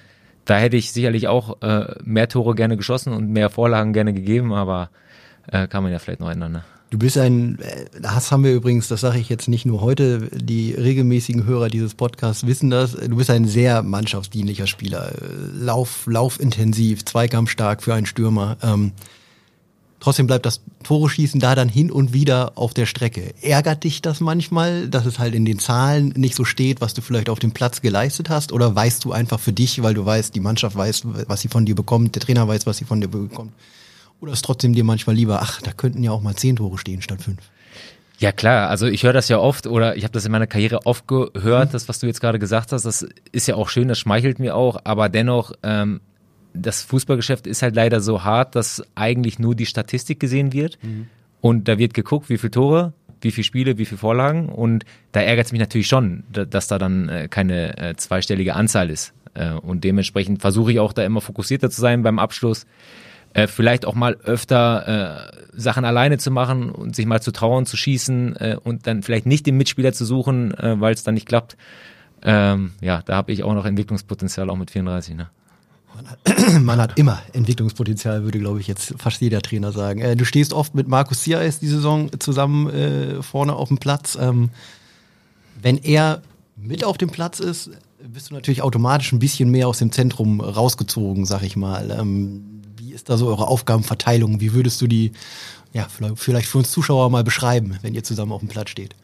[0.48, 4.54] da hätte ich sicherlich auch äh, mehr Tore gerne geschossen und mehr Vorlagen gerne gegeben,
[4.54, 4.88] aber
[5.46, 6.52] äh, kann man ja vielleicht noch ändern.
[6.52, 6.64] Ne?
[6.88, 10.30] Du bist ein, äh, das haben wir übrigens, das sage ich jetzt nicht nur heute,
[10.32, 15.12] die regelmäßigen Hörer dieses Podcasts wissen das, du bist ein sehr mannschaftsdienlicher Spieler,
[15.52, 18.56] Lauf, laufintensiv, zweikampfstark für einen Stürmer.
[18.62, 18.92] Ähm,
[20.00, 23.34] trotzdem bleibt das Tore schießen da dann hin und wieder auf der Strecke.
[23.42, 27.02] Ärgert dich das manchmal, dass es halt in den Zahlen nicht so steht, was du
[27.02, 28.52] vielleicht auf dem Platz geleistet hast?
[28.52, 31.66] Oder weißt du einfach für dich, weil du weißt, die Mannschaft weiß, was sie von
[31.66, 33.52] dir bekommt, der Trainer weiß, was sie von dir bekommt?
[34.20, 37.02] Oder ist trotzdem dir manchmal lieber, ach, da könnten ja auch mal zehn Tore stehen
[37.02, 37.38] statt fünf?
[38.18, 40.86] Ja klar, also ich höre das ja oft oder ich habe das in meiner Karriere
[40.86, 43.98] oft gehört, das was du jetzt gerade gesagt hast, das ist ja auch schön, das
[43.98, 46.00] schmeichelt mir auch, aber dennoch, ähm,
[46.54, 50.78] das Fußballgeschäft ist halt leider so hart, dass eigentlich nur die Statistik gesehen wird
[51.40, 55.20] und da wird geguckt, wie viele Tore, wie viele Spiele, wie viele Vorlagen und da
[55.20, 59.12] ärgert es mich natürlich schon, da- dass da dann äh, keine äh, zweistellige Anzahl ist
[59.34, 62.66] äh, und dementsprechend versuche ich auch da immer fokussierter zu sein beim Abschluss
[63.46, 68.36] vielleicht auch mal öfter Sachen alleine zu machen und sich mal zu trauen, zu schießen
[68.64, 71.58] und dann vielleicht nicht den Mitspieler zu suchen, weil es dann nicht klappt.
[72.22, 75.14] Ähm, ja, da habe ich auch noch Entwicklungspotenzial, auch mit 34.
[75.14, 75.28] Ne?
[76.60, 80.00] Man hat immer Entwicklungspotenzial, würde, glaube ich, jetzt fast jeder Trainer sagen.
[80.00, 84.16] Äh, du stehst oft mit Markus Sias die Saison zusammen äh, vorne auf dem Platz.
[84.20, 84.50] Ähm,
[85.60, 86.22] wenn er
[86.56, 87.70] mit auf dem Platz ist,
[88.00, 91.90] bist du natürlich automatisch ein bisschen mehr aus dem Zentrum rausgezogen, sag ich mal.
[91.90, 94.40] Ähm, wie ist da so eure Aufgabenverteilung?
[94.40, 95.12] Wie würdest du die,
[95.72, 98.94] ja, vielleicht für uns Zuschauer mal beschreiben, wenn ihr zusammen auf dem Platz steht?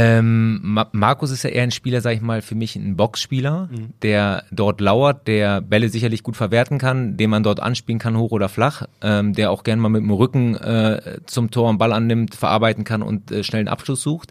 [0.00, 3.68] Ähm, Ma Markus ist ja eher ein Spieler, sag ich mal, für mich ein Boxspieler,
[3.68, 3.94] mhm.
[4.02, 8.30] der dort lauert, der Bälle sicherlich gut verwerten kann, den man dort anspielen kann, hoch
[8.30, 11.92] oder flach, ähm, der auch gerne mal mit dem Rücken äh, zum Tor einen Ball
[11.92, 14.30] annimmt, verarbeiten kann und äh, schnell einen Abschluss sucht.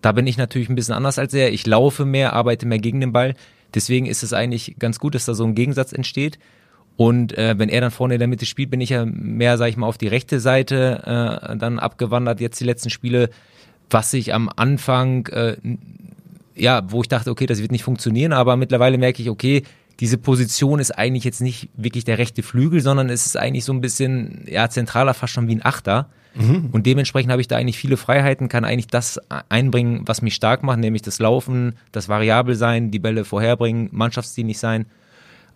[0.00, 1.52] Da bin ich natürlich ein bisschen anders als er.
[1.52, 3.34] Ich laufe mehr, arbeite mehr gegen den Ball.
[3.74, 6.38] Deswegen ist es eigentlich ganz gut, dass da so ein Gegensatz entsteht.
[6.96, 9.70] Und äh, wenn er dann vorne in der Mitte spielt, bin ich ja mehr, sag
[9.70, 12.40] ich mal, auf die rechte Seite äh, dann abgewandert.
[12.40, 13.30] Jetzt die letzten Spiele,
[13.90, 15.56] was ich am Anfang, äh,
[16.54, 19.62] ja, wo ich dachte, okay, das wird nicht funktionieren, aber mittlerweile merke ich, okay,
[20.00, 23.72] diese Position ist eigentlich jetzt nicht wirklich der rechte Flügel, sondern es ist eigentlich so
[23.72, 26.08] ein bisschen, ja, zentraler, fast schon wie ein Achter.
[26.34, 26.70] Mhm.
[26.72, 30.62] Und dementsprechend habe ich da eigentlich viele Freiheiten, kann eigentlich das einbringen, was mich stark
[30.62, 34.86] macht, nämlich das Laufen, das Variabel sein, die Bälle vorherbringen, mannschaftsdienlich sein,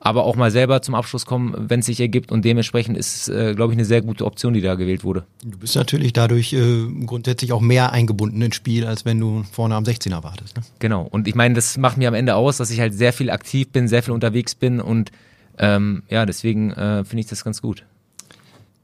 [0.04, 2.30] aber auch mal selber zum Abschluss kommen, wenn es sich ergibt.
[2.30, 5.24] Und dementsprechend ist es, äh, glaube ich, eine sehr gute Option, die da gewählt wurde.
[5.42, 9.74] Du bist natürlich dadurch äh, grundsätzlich auch mehr eingebunden ins Spiel, als wenn du vorne
[9.74, 10.56] am 16er wartest.
[10.56, 10.62] Ne?
[10.78, 11.08] Genau.
[11.10, 13.70] Und ich meine, das macht mir am Ende aus, dass ich halt sehr viel aktiv
[13.70, 15.10] bin, sehr viel unterwegs bin und
[15.56, 17.84] ähm, ja, deswegen äh, finde ich das ganz gut.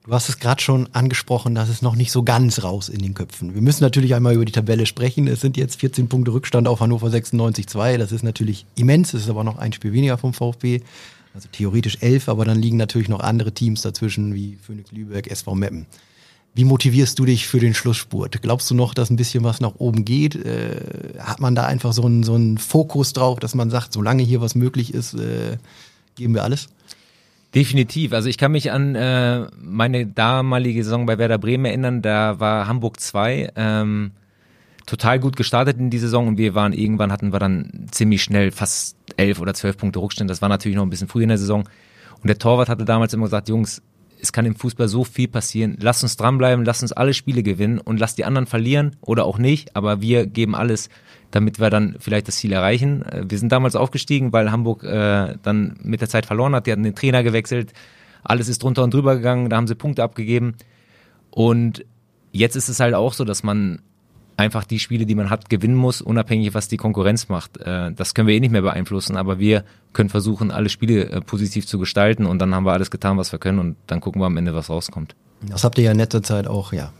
[0.06, 3.12] Du hast es gerade schon angesprochen, dass es noch nicht so ganz raus in den
[3.12, 3.54] Köpfen.
[3.54, 5.28] Wir müssen natürlich einmal über die Tabelle sprechen.
[5.28, 7.98] Es sind jetzt 14 Punkte Rückstand auf Hannover 96-2.
[7.98, 9.12] Das ist natürlich immens.
[9.12, 10.80] Es ist aber noch ein Spiel weniger vom VfB.
[11.34, 15.54] Also theoretisch elf, aber dann liegen natürlich noch andere Teams dazwischen, wie Phoenix Lübeck, SV
[15.54, 15.86] Meppen.
[16.54, 18.42] Wie motivierst du dich für den Schlussspurt?
[18.42, 20.34] Glaubst du noch, dass ein bisschen was nach oben geht?
[20.34, 20.80] Äh,
[21.18, 24.40] hat man da einfach so einen, so einen Fokus drauf, dass man sagt, solange hier
[24.40, 25.58] was möglich ist, äh,
[26.16, 26.68] geben wir alles?
[27.54, 28.12] Definitiv.
[28.12, 32.00] Also ich kann mich an äh, meine damalige Saison bei Werder Bremen erinnern.
[32.00, 34.12] Da war Hamburg 2 ähm,
[34.86, 38.52] total gut gestartet in die Saison und wir waren irgendwann hatten wir dann ziemlich schnell
[38.52, 40.30] fast elf oder zwölf Punkte Rückstand.
[40.30, 41.68] Das war natürlich noch ein bisschen früh in der Saison.
[42.22, 43.82] Und der Torwart hatte damals immer gesagt, Jungs,
[44.22, 45.76] es kann im Fußball so viel passieren.
[45.80, 49.38] Lass uns dranbleiben, lass uns alle Spiele gewinnen und lass die anderen verlieren oder auch
[49.38, 50.88] nicht, aber wir geben alles
[51.30, 53.02] damit wir dann vielleicht das Ziel erreichen.
[53.02, 56.66] Äh, wir sind damals aufgestiegen, weil Hamburg äh, dann mit der Zeit verloren hat.
[56.66, 57.72] Die hatten den Trainer gewechselt.
[58.22, 59.48] Alles ist drunter und drüber gegangen.
[59.48, 60.54] Da haben sie Punkte abgegeben.
[61.30, 61.84] Und
[62.32, 63.80] jetzt ist es halt auch so, dass man
[64.36, 67.58] einfach die Spiele, die man hat, gewinnen muss, unabhängig, was die Konkurrenz macht.
[67.58, 71.20] Äh, das können wir eh nicht mehr beeinflussen, aber wir können versuchen, alle Spiele äh,
[71.20, 74.20] positiv zu gestalten und dann haben wir alles getan, was wir können und dann gucken
[74.20, 75.14] wir am Ende, was rauskommt.
[75.42, 76.92] Das habt ihr ja in letzter Zeit auch, ja,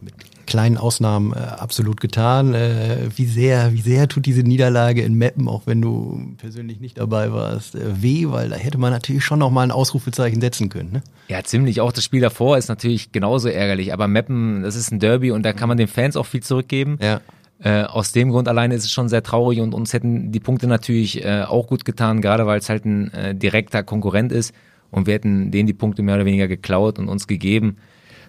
[0.00, 0.14] mit
[0.52, 2.52] kleinen Ausnahmen äh, absolut getan.
[2.52, 6.98] Äh, wie sehr, wie sehr tut diese Niederlage in Meppen, auch wenn du persönlich nicht
[6.98, 10.68] dabei warst, äh, weh, weil da hätte man natürlich schon noch mal ein Ausrufezeichen setzen
[10.68, 10.92] können.
[10.92, 11.02] Ne?
[11.28, 11.80] Ja, ziemlich.
[11.80, 13.94] Auch das Spiel davor ist natürlich genauso ärgerlich.
[13.94, 16.98] Aber Meppen, das ist ein Derby und da kann man den Fans auch viel zurückgeben.
[17.00, 17.22] Ja.
[17.64, 20.66] Äh, aus dem Grund alleine ist es schon sehr traurig und uns hätten die Punkte
[20.66, 24.52] natürlich äh, auch gut getan, gerade weil es halt ein äh, direkter Konkurrent ist
[24.90, 27.78] und wir hätten denen die Punkte mehr oder weniger geklaut und uns gegeben.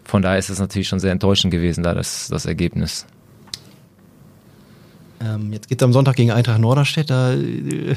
[0.04, 3.06] Von daher ist es natürlich schon sehr enttäuschend gewesen, da das, das Ergebnis.
[5.22, 7.10] Ähm, jetzt geht es am Sonntag gegen Eintracht Norderstedt.
[7.10, 7.95] Da äh,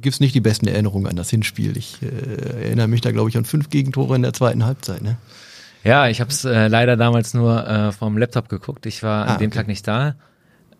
[0.00, 1.76] gibt es nicht die besten Erinnerungen an das Hinspiel.
[1.76, 5.02] Ich äh, erinnere mich da, glaube ich, an fünf Gegentore in der zweiten Halbzeit.
[5.02, 5.16] Ne?
[5.82, 8.86] Ja, ich habe es äh, leider damals nur äh, vom Laptop geguckt.
[8.86, 9.58] Ich war ah, an dem okay.
[9.58, 10.14] Tag nicht da.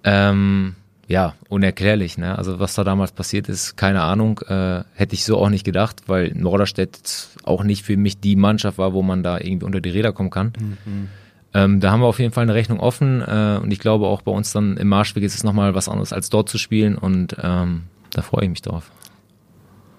[0.05, 0.77] Ähm,
[1.11, 2.19] ja, unerklärlich.
[2.19, 2.39] Ne?
[2.39, 4.39] Also was da damals passiert ist, keine Ahnung.
[4.47, 8.79] Äh, hätte ich so auch nicht gedacht, weil Norderstedt auch nicht für mich die Mannschaft
[8.79, 10.53] war, wo man da irgendwie unter die Räder kommen kann.
[10.57, 11.09] Mhm.
[11.53, 14.23] Ähm, da haben wir auf jeden Fall eine Rechnung offen äh, und ich glaube auch
[14.23, 17.35] bei uns dann im Marschweg ist es nochmal was anderes als dort zu spielen und
[17.43, 18.93] ähm, da freue ich mich drauf.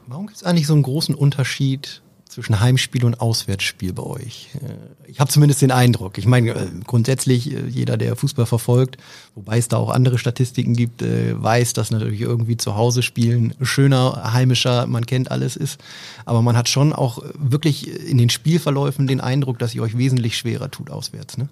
[0.08, 2.02] Warum gibt es eigentlich so einen großen Unterschied
[2.32, 4.50] zwischen Heimspiel und Auswärtsspiel bei euch?
[4.56, 6.18] Äh, ich habe zumindest den Eindruck.
[6.18, 8.98] Ich meine, äh, grundsätzlich, äh, jeder, der Fußball verfolgt,
[9.36, 14.32] wobei es da auch andere Statistiken gibt, weiß, dass natürlich irgendwie zu Hause spielen schöner,
[14.34, 15.80] heimischer, man kennt alles ist.
[16.26, 20.38] Aber man hat schon auch wirklich in den Spielverläufen den Eindruck, dass ihr euch wesentlich
[20.38, 21.38] schwerer tut auswärts.
[21.38, 21.50] Ne?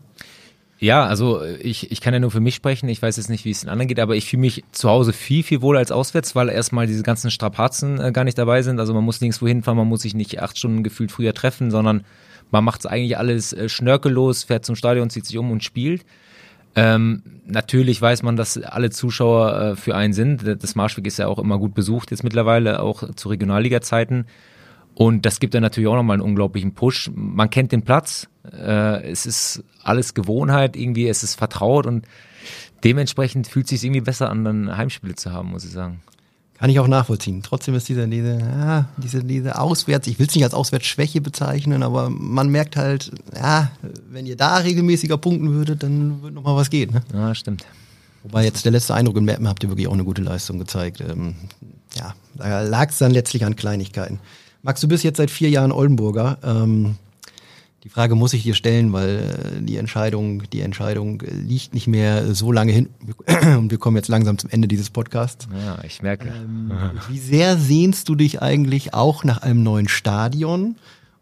[0.81, 2.87] Ja, also ich, ich kann ja nur für mich sprechen.
[2.87, 5.11] Ich weiß jetzt nicht, wie es den anderen geht, aber ich fühle mich zu Hause
[5.11, 8.79] viel, viel wohler als auswärts, weil erstmal diese ganzen Strapazen äh, gar nicht dabei sind.
[8.79, 12.05] Also man muss nirgendwo hinfahren, man muss sich nicht acht Stunden gefühlt früher treffen, sondern
[12.49, 16.05] man macht es eigentlich alles äh, schnörkellos, fährt zum Stadion, zieht sich um und spielt.
[16.75, 20.45] Ähm, natürlich weiß man, dass alle Zuschauer äh, für einen sind.
[20.63, 24.27] Das Marschweg ist ja auch immer gut besucht jetzt mittlerweile, auch zu Regionalliga-Zeiten.
[24.99, 27.09] Und das gibt dann natürlich auch nochmal einen unglaublichen Push.
[27.15, 32.05] Man kennt den Platz, äh, es ist alles Gewohnheit, irgendwie, es ist vertraut und
[32.83, 36.01] dementsprechend fühlt es sich irgendwie besser an, dann Heimspiele zu haben, muss ich sagen.
[36.57, 37.41] Kann ich auch nachvollziehen.
[37.43, 41.81] Trotzdem ist diese, diese, ja, diese, diese Auswärts, ich will es nicht als Auswärtsschwäche bezeichnen,
[41.81, 43.71] aber man merkt halt, ja,
[44.11, 46.91] wenn ihr da regelmäßiger punkten würdet, dann würde nochmal was gehen.
[46.91, 47.03] Ne?
[47.13, 47.63] Ja, stimmt.
[48.23, 50.99] Wobei jetzt der letzte Eindruck in Mappen habt ihr wirklich auch eine gute Leistung gezeigt.
[50.99, 51.35] Ähm,
[51.95, 54.19] ja, da lag es dann letztlich an Kleinigkeiten.
[54.61, 56.37] Max, du bist jetzt seit vier Jahren Oldenburger.
[56.43, 56.95] Ähm,
[57.85, 61.87] Die Frage muss ich dir stellen, weil äh, die Entscheidung, die Entscheidung äh, liegt nicht
[61.87, 62.89] mehr so lange hin
[63.57, 65.47] und wir kommen jetzt langsam zum Ende dieses Podcasts.
[65.65, 66.27] Ja, ich merke.
[66.27, 66.71] Ähm,
[67.09, 70.75] wie sehr sehnst du dich eigentlich auch nach einem neuen Stadion,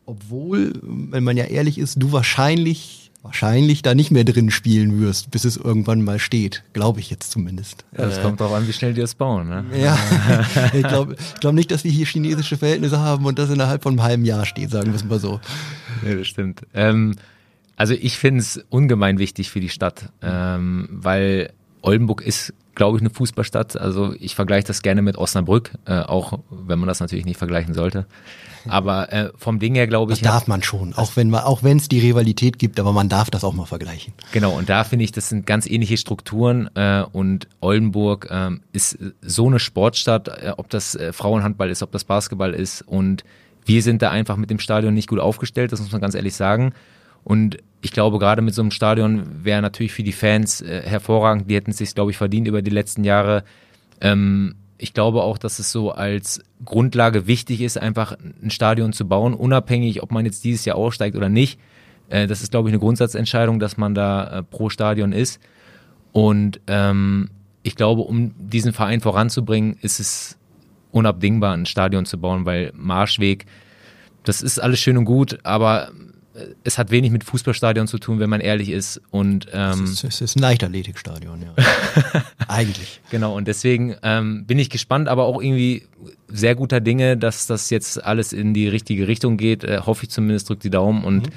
[0.07, 5.31] obwohl, wenn man ja ehrlich ist, du wahrscheinlich wahrscheinlich da nicht mehr drin spielen wirst,
[5.31, 7.85] bis es irgendwann mal steht, glaube ich jetzt zumindest.
[7.97, 9.49] Ja, das äh, kommt darauf an, wie schnell die es bauen.
[9.49, 9.65] Ne?
[9.81, 9.97] Ja,
[10.73, 14.03] ich glaube glaub nicht, dass wir hier chinesische Verhältnisse haben und das innerhalb von einem
[14.03, 15.39] halben Jahr steht, sagen wir es mal so.
[16.07, 16.61] Ja, das stimmt.
[16.73, 17.15] Ähm,
[17.75, 21.51] also ich finde es ungemein wichtig für die Stadt, ähm, weil
[21.81, 23.75] Oldenburg ist, glaube ich, eine Fußballstadt.
[23.75, 27.73] Also ich vergleiche das gerne mit Osnabrück, äh, auch wenn man das natürlich nicht vergleichen
[27.73, 28.05] sollte.
[28.69, 30.19] Aber äh, vom Ding her glaube ich.
[30.21, 33.09] Das darf man schon, auch wenn man, auch wenn es die Rivalität gibt, aber man
[33.09, 34.13] darf das auch mal vergleichen.
[34.31, 38.97] Genau, und da finde ich, das sind ganz ähnliche Strukturen äh, und Oldenburg äh, ist
[39.21, 43.23] so eine Sportstadt, äh, ob das äh, Frauenhandball ist, ob das Basketball ist und
[43.65, 46.35] wir sind da einfach mit dem Stadion nicht gut aufgestellt, das muss man ganz ehrlich
[46.35, 46.73] sagen.
[47.23, 51.49] Und ich glaube, gerade mit so einem Stadion wäre natürlich für die Fans äh, hervorragend.
[51.49, 53.43] Die hätten es sich, glaube ich, verdient über die letzten Jahre.
[54.01, 59.07] Ähm, ich glaube auch, dass es so als Grundlage wichtig ist, einfach ein Stadion zu
[59.07, 61.59] bauen, unabhängig, ob man jetzt dieses Jahr aussteigt oder nicht.
[62.09, 65.39] Äh, das ist, glaube ich, eine Grundsatzentscheidung, dass man da äh, pro Stadion ist.
[66.11, 67.29] Und ähm,
[67.63, 70.37] ich glaube, um diesen Verein voranzubringen, ist es
[70.91, 73.45] unabdingbar, ein Stadion zu bauen, weil Marschweg,
[74.23, 75.91] das ist alles schön und gut, aber
[76.63, 79.01] es hat wenig mit Fußballstadion zu tun, wenn man ehrlich ist.
[79.09, 82.23] Und ähm, es, ist, es ist ein Leichtathletikstadion, ja.
[82.47, 83.01] Eigentlich.
[83.09, 85.83] Genau, und deswegen ähm, bin ich gespannt, aber auch irgendwie
[86.27, 89.63] sehr guter Dinge, dass das jetzt alles in die richtige Richtung geht.
[89.63, 91.33] Äh, hoffe ich zumindest, drückt die Daumen und mhm.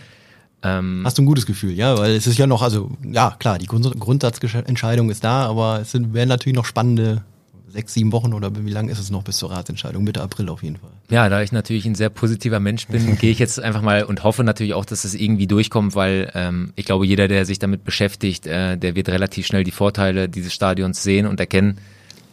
[0.62, 3.58] ähm, Hast du ein gutes Gefühl, ja, weil es ist ja noch, also ja klar,
[3.58, 7.22] die Grundsatzentscheidung ist da, aber es sind, werden natürlich noch spannende
[7.70, 10.04] sechs, sieben Wochen oder wie lange ist es noch bis zur Ratsentscheidung?
[10.04, 10.90] Mitte April auf jeden Fall.
[11.10, 14.24] Ja, da ich natürlich ein sehr positiver Mensch bin, gehe ich jetzt einfach mal und
[14.24, 17.84] hoffe natürlich auch, dass es irgendwie durchkommt, weil ähm, ich glaube, jeder, der sich damit
[17.84, 21.78] beschäftigt, äh, der wird relativ schnell die Vorteile dieses Stadions sehen und erkennen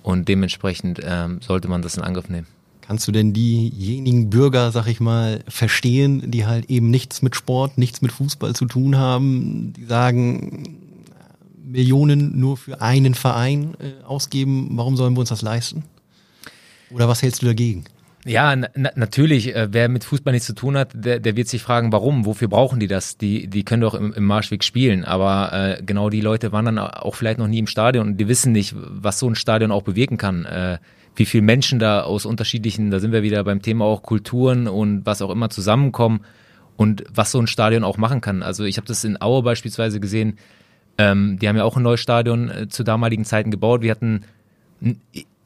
[0.04, 2.48] und dementsprechend ähm, sollte man das in Angriff nehmen.
[2.88, 7.78] Kannst du denn diejenigen Bürger, sag ich mal, verstehen, die halt eben nichts mit Sport,
[7.78, 10.87] nichts mit Fußball zu tun haben, die sagen,
[11.78, 15.84] Millionen nur für einen Verein äh, ausgeben, warum sollen wir uns das leisten?
[16.90, 17.86] Oder was hältst du dagegen?
[18.26, 21.62] Ja, na, natürlich, äh, wer mit Fußball nichts zu tun hat, der, der wird sich
[21.62, 23.18] fragen, warum, wofür brauchen die das?
[23.18, 26.80] Die, die können doch im, im Marschweg spielen, aber äh, genau die Leute waren dann
[26.80, 29.84] auch vielleicht noch nie im Stadion und die wissen nicht, was so ein Stadion auch
[29.84, 30.46] bewirken kann.
[30.46, 30.80] Äh,
[31.16, 35.06] wie viele Menschen da aus unterschiedlichen, da sind wir wieder beim Thema auch Kulturen und
[35.06, 36.22] was auch immer zusammenkommen
[36.76, 38.42] und was so ein Stadion auch machen kann.
[38.42, 40.38] Also ich habe das in Aue beispielsweise gesehen,
[40.98, 43.82] ähm, die haben ja auch ein neues Stadion äh, zu damaligen Zeiten gebaut.
[43.82, 44.24] Wir hatten,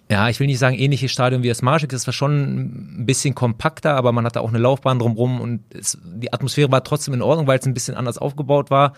[0.09, 3.35] ja, ich will nicht sagen ähnliches Stadion wie das Marschik, das war schon ein bisschen
[3.35, 7.21] kompakter, aber man hatte auch eine Laufbahn drumherum und es, die Atmosphäre war trotzdem in
[7.21, 8.93] Ordnung, weil es ein bisschen anders aufgebaut war.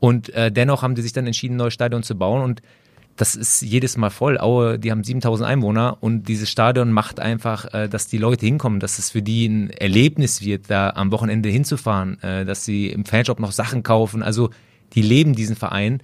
[0.00, 2.62] Und äh, dennoch haben die sich dann entschieden, ein neues Stadion zu bauen und
[3.16, 4.38] das ist jedes Mal voll.
[4.38, 8.78] Aue, die haben 7000 Einwohner und dieses Stadion macht einfach, äh, dass die Leute hinkommen,
[8.78, 13.04] dass es für die ein Erlebnis wird, da am Wochenende hinzufahren, äh, dass sie im
[13.04, 14.22] Fanshop noch Sachen kaufen.
[14.22, 14.50] Also
[14.94, 16.00] die leben diesen Verein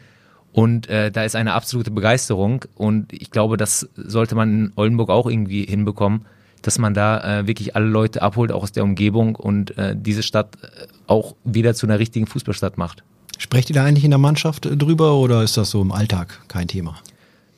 [0.53, 5.11] und äh, da ist eine absolute Begeisterung und ich glaube, das sollte man in Oldenburg
[5.11, 6.27] auch irgendwie hinbekommen,
[6.63, 10.23] dass man da äh, wirklich alle Leute abholt, auch aus der Umgebung und äh, diese
[10.23, 13.03] Stadt äh, auch wieder zu einer richtigen Fußballstadt macht.
[13.37, 16.41] Sprecht ihr da eigentlich in der Mannschaft äh, drüber oder ist das so im Alltag
[16.49, 16.97] kein Thema?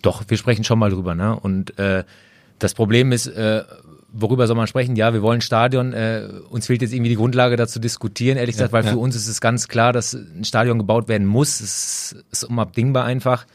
[0.02, 1.38] Doch, wir sprechen schon mal drüber, ne?
[1.38, 2.04] Und äh,
[2.58, 3.30] das Problem ist,
[4.20, 4.96] worüber soll man sprechen?
[4.96, 5.92] Ja, wir wollen Stadion.
[5.92, 8.92] Äh, uns fehlt jetzt irgendwie die Grundlage dazu diskutieren, ehrlich gesagt, weil ja.
[8.92, 11.60] für uns ist es ganz klar, dass ein Stadion gebaut werden muss.
[11.60, 13.46] Es ist unabdingbar einfach.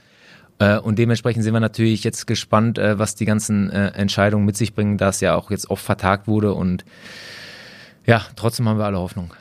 [0.60, 4.56] Äh, und dementsprechend sind wir natürlich jetzt gespannt, äh, was die ganzen äh, Entscheidungen mit
[4.56, 6.54] sich bringen, da es ja auch jetzt oft vertagt wurde.
[6.54, 6.86] Und
[8.06, 9.34] ja, trotzdem haben wir alle Hoffnung.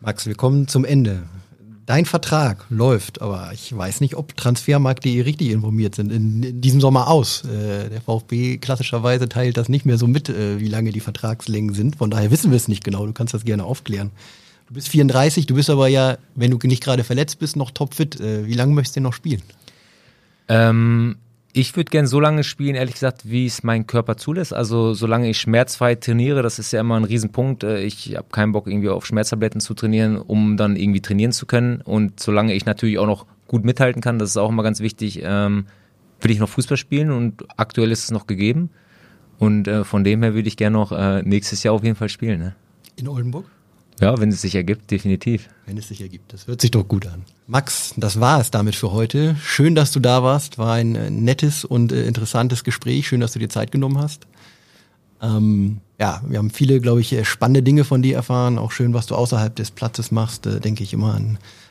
[0.00, 1.22] Max, wir kommen zum Ende
[1.86, 6.80] dein Vertrag läuft, aber ich weiß nicht, ob Transfermarkt.de richtig informiert sind, in, in diesem
[6.80, 7.44] Sommer aus.
[7.44, 11.74] Äh, der VfB klassischerweise teilt das nicht mehr so mit, äh, wie lange die Vertragslängen
[11.74, 11.96] sind.
[11.96, 13.06] Von daher wissen wir es nicht genau.
[13.06, 14.10] Du kannst das gerne aufklären.
[14.68, 18.20] Du bist 34, du bist aber ja, wenn du nicht gerade verletzt bist, noch topfit.
[18.20, 19.42] Äh, wie lange möchtest du denn noch spielen?
[20.48, 21.16] Ähm,
[21.56, 24.52] ich würde gern so lange spielen, ehrlich gesagt, wie es mein Körper zulässt.
[24.52, 27.62] Also solange ich schmerzfrei trainiere, das ist ja immer ein Riesenpunkt.
[27.62, 31.46] Äh, ich habe keinen Bock, irgendwie auf Schmerztabletten zu trainieren, um dann irgendwie trainieren zu
[31.46, 31.80] können.
[31.80, 35.20] Und solange ich natürlich auch noch gut mithalten kann, das ist auch immer ganz wichtig,
[35.22, 35.66] ähm,
[36.20, 38.70] will ich noch Fußball spielen und aktuell ist es noch gegeben.
[39.38, 42.08] Und äh, von dem her würde ich gerne noch äh, nächstes Jahr auf jeden Fall
[42.08, 42.40] spielen.
[42.40, 42.56] Ne?
[42.96, 43.44] In Oldenburg?
[44.00, 45.48] Ja, wenn es sich ergibt, definitiv.
[45.66, 47.24] Wenn es sich ergibt, das hört sich doch gut an.
[47.46, 49.36] Max, das war es damit für heute.
[49.42, 50.58] Schön, dass du da warst.
[50.58, 53.06] War ein äh, nettes und äh, interessantes Gespräch.
[53.06, 54.26] Schön, dass du dir Zeit genommen hast.
[55.22, 58.58] Ähm, ja, wir haben viele, glaube ich, spannende Dinge von dir erfahren.
[58.58, 61.20] Auch schön, was du außerhalb des Platzes machst, äh, denke ich immer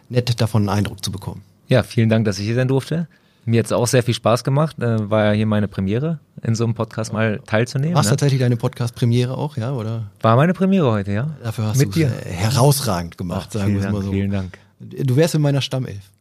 [0.10, 1.42] nett davon einen Eindruck zu bekommen.
[1.68, 3.08] Ja, vielen Dank, dass ich hier sein durfte.
[3.46, 4.78] Mir hat es auch sehr viel Spaß gemacht.
[4.80, 7.96] Äh, war ja hier meine Premiere, in so einem Podcast mal teilzunehmen.
[7.96, 8.12] Warst ne?
[8.12, 9.74] tatsächlich deine Podcast-Premiere auch, ja?
[9.74, 10.12] Oder?
[10.22, 11.30] War meine Premiere heute, ja.
[11.44, 14.12] Dafür hast du es herausragend gemacht, Ach, sagen wir es mal so.
[14.12, 14.58] Vielen Dank.
[14.80, 16.12] Du wärst in meiner Stammelf.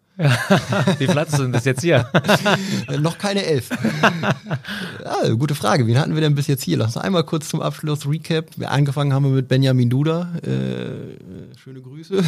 [0.98, 2.06] Wie Platz ist denn das jetzt hier?
[2.88, 3.70] Äh, Noch keine elf.
[5.04, 5.86] ja, gute Frage.
[5.86, 6.76] Wen hatten wir denn bis jetzt hier?
[6.76, 8.46] Lass uns einmal kurz zum Abschluss Recap.
[8.56, 10.34] Wir angefangen haben wir mit Benjamin Duda.
[10.42, 12.22] Äh, schöne Grüße.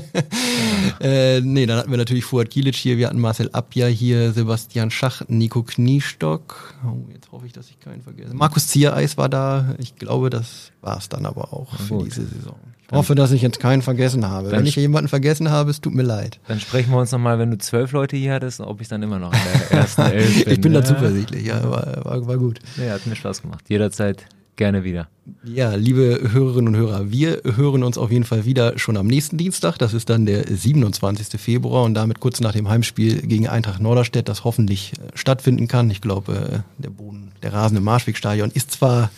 [1.00, 4.90] äh, nee, dann hatten wir natürlich Fuad Kilic hier, wir hatten Marcel Abja hier, Sebastian
[4.90, 6.74] Schach, Nico Kniestock.
[6.86, 8.34] Oh, jetzt hoffe ich, dass ich keinen vergesse.
[8.34, 9.74] Markus Ziereis war da.
[9.78, 12.06] Ich glaube, das war es dann aber auch für gut.
[12.06, 12.56] diese Saison.
[12.86, 14.50] Ich hoffe, dass ich jetzt keinen vergessen habe.
[14.50, 16.38] Wenn ich jemanden vergessen habe, es tut mir leid.
[16.46, 19.18] Dann sprechen wir uns nochmal, wenn du zwölf Leute hier hattest, ob ich dann immer
[19.18, 19.38] noch in
[19.70, 20.52] der ersten elf bin.
[20.52, 20.86] Ich bin da ne?
[20.86, 22.60] zuversichtlich, ja, war, war, war gut.
[22.76, 23.64] Ja, hat mir Spaß gemacht.
[23.68, 24.26] Jederzeit
[24.56, 25.08] gerne wieder.
[25.42, 29.36] Ja, liebe Hörerinnen und Hörer, wir hören uns auf jeden Fall wieder schon am nächsten
[29.36, 29.78] Dienstag.
[29.78, 31.40] Das ist dann der 27.
[31.40, 35.90] Februar und damit kurz nach dem Heimspiel gegen Eintracht Norderstedt, das hoffentlich äh, stattfinden kann.
[35.90, 39.10] Ich glaube, äh, der Boden, der Rasen im Marschwegstadion ist zwar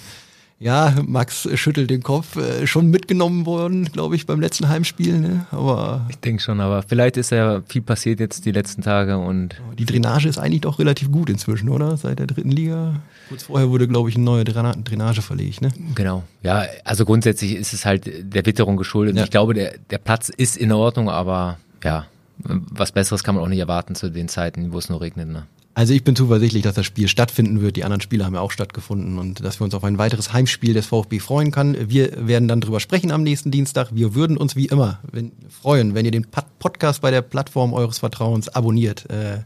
[0.59, 5.47] ja, Max schüttelt den Kopf, äh, schon mitgenommen worden, glaube ich, beim letzten Heimspiel, ne?
[5.51, 9.57] Aber Ich denke schon, aber vielleicht ist ja viel passiert jetzt die letzten Tage und
[9.79, 11.99] die Drainage ist eigentlich doch relativ gut inzwischen, oder?
[11.99, 13.01] Seit der dritten Liga.
[13.29, 15.73] Kurz vorher wurde, glaube ich, eine neue Draina Drainage verlegt, ne?
[15.95, 16.23] genau.
[16.43, 19.17] Ja, also grundsätzlich ist es halt der Witterung geschuldet.
[19.17, 19.25] Ja.
[19.25, 22.07] Ich glaube, der, der Platz ist in Ordnung, aber ja,
[22.39, 25.29] was Besseres kann man auch nicht erwarten zu den Zeiten, wo es nur regnet.
[25.29, 25.47] Ne?
[25.79, 27.77] Also ich bin zuversichtlich, dass das Spiel stattfinden wird.
[27.77, 30.73] Die anderen Spiele haben ja auch stattgefunden und dass wir uns auf ein weiteres Heimspiel
[30.73, 31.77] des VfB freuen kann.
[31.91, 33.95] Wir werden dann drüber sprechen am nächsten Dienstag.
[33.95, 37.75] Wir würden uns wie immer wenn, freuen, wenn ihr den Pod- Podcast bei der Plattform
[37.75, 39.11] eures Vertrauens abonniert.
[39.11, 39.41] Äh,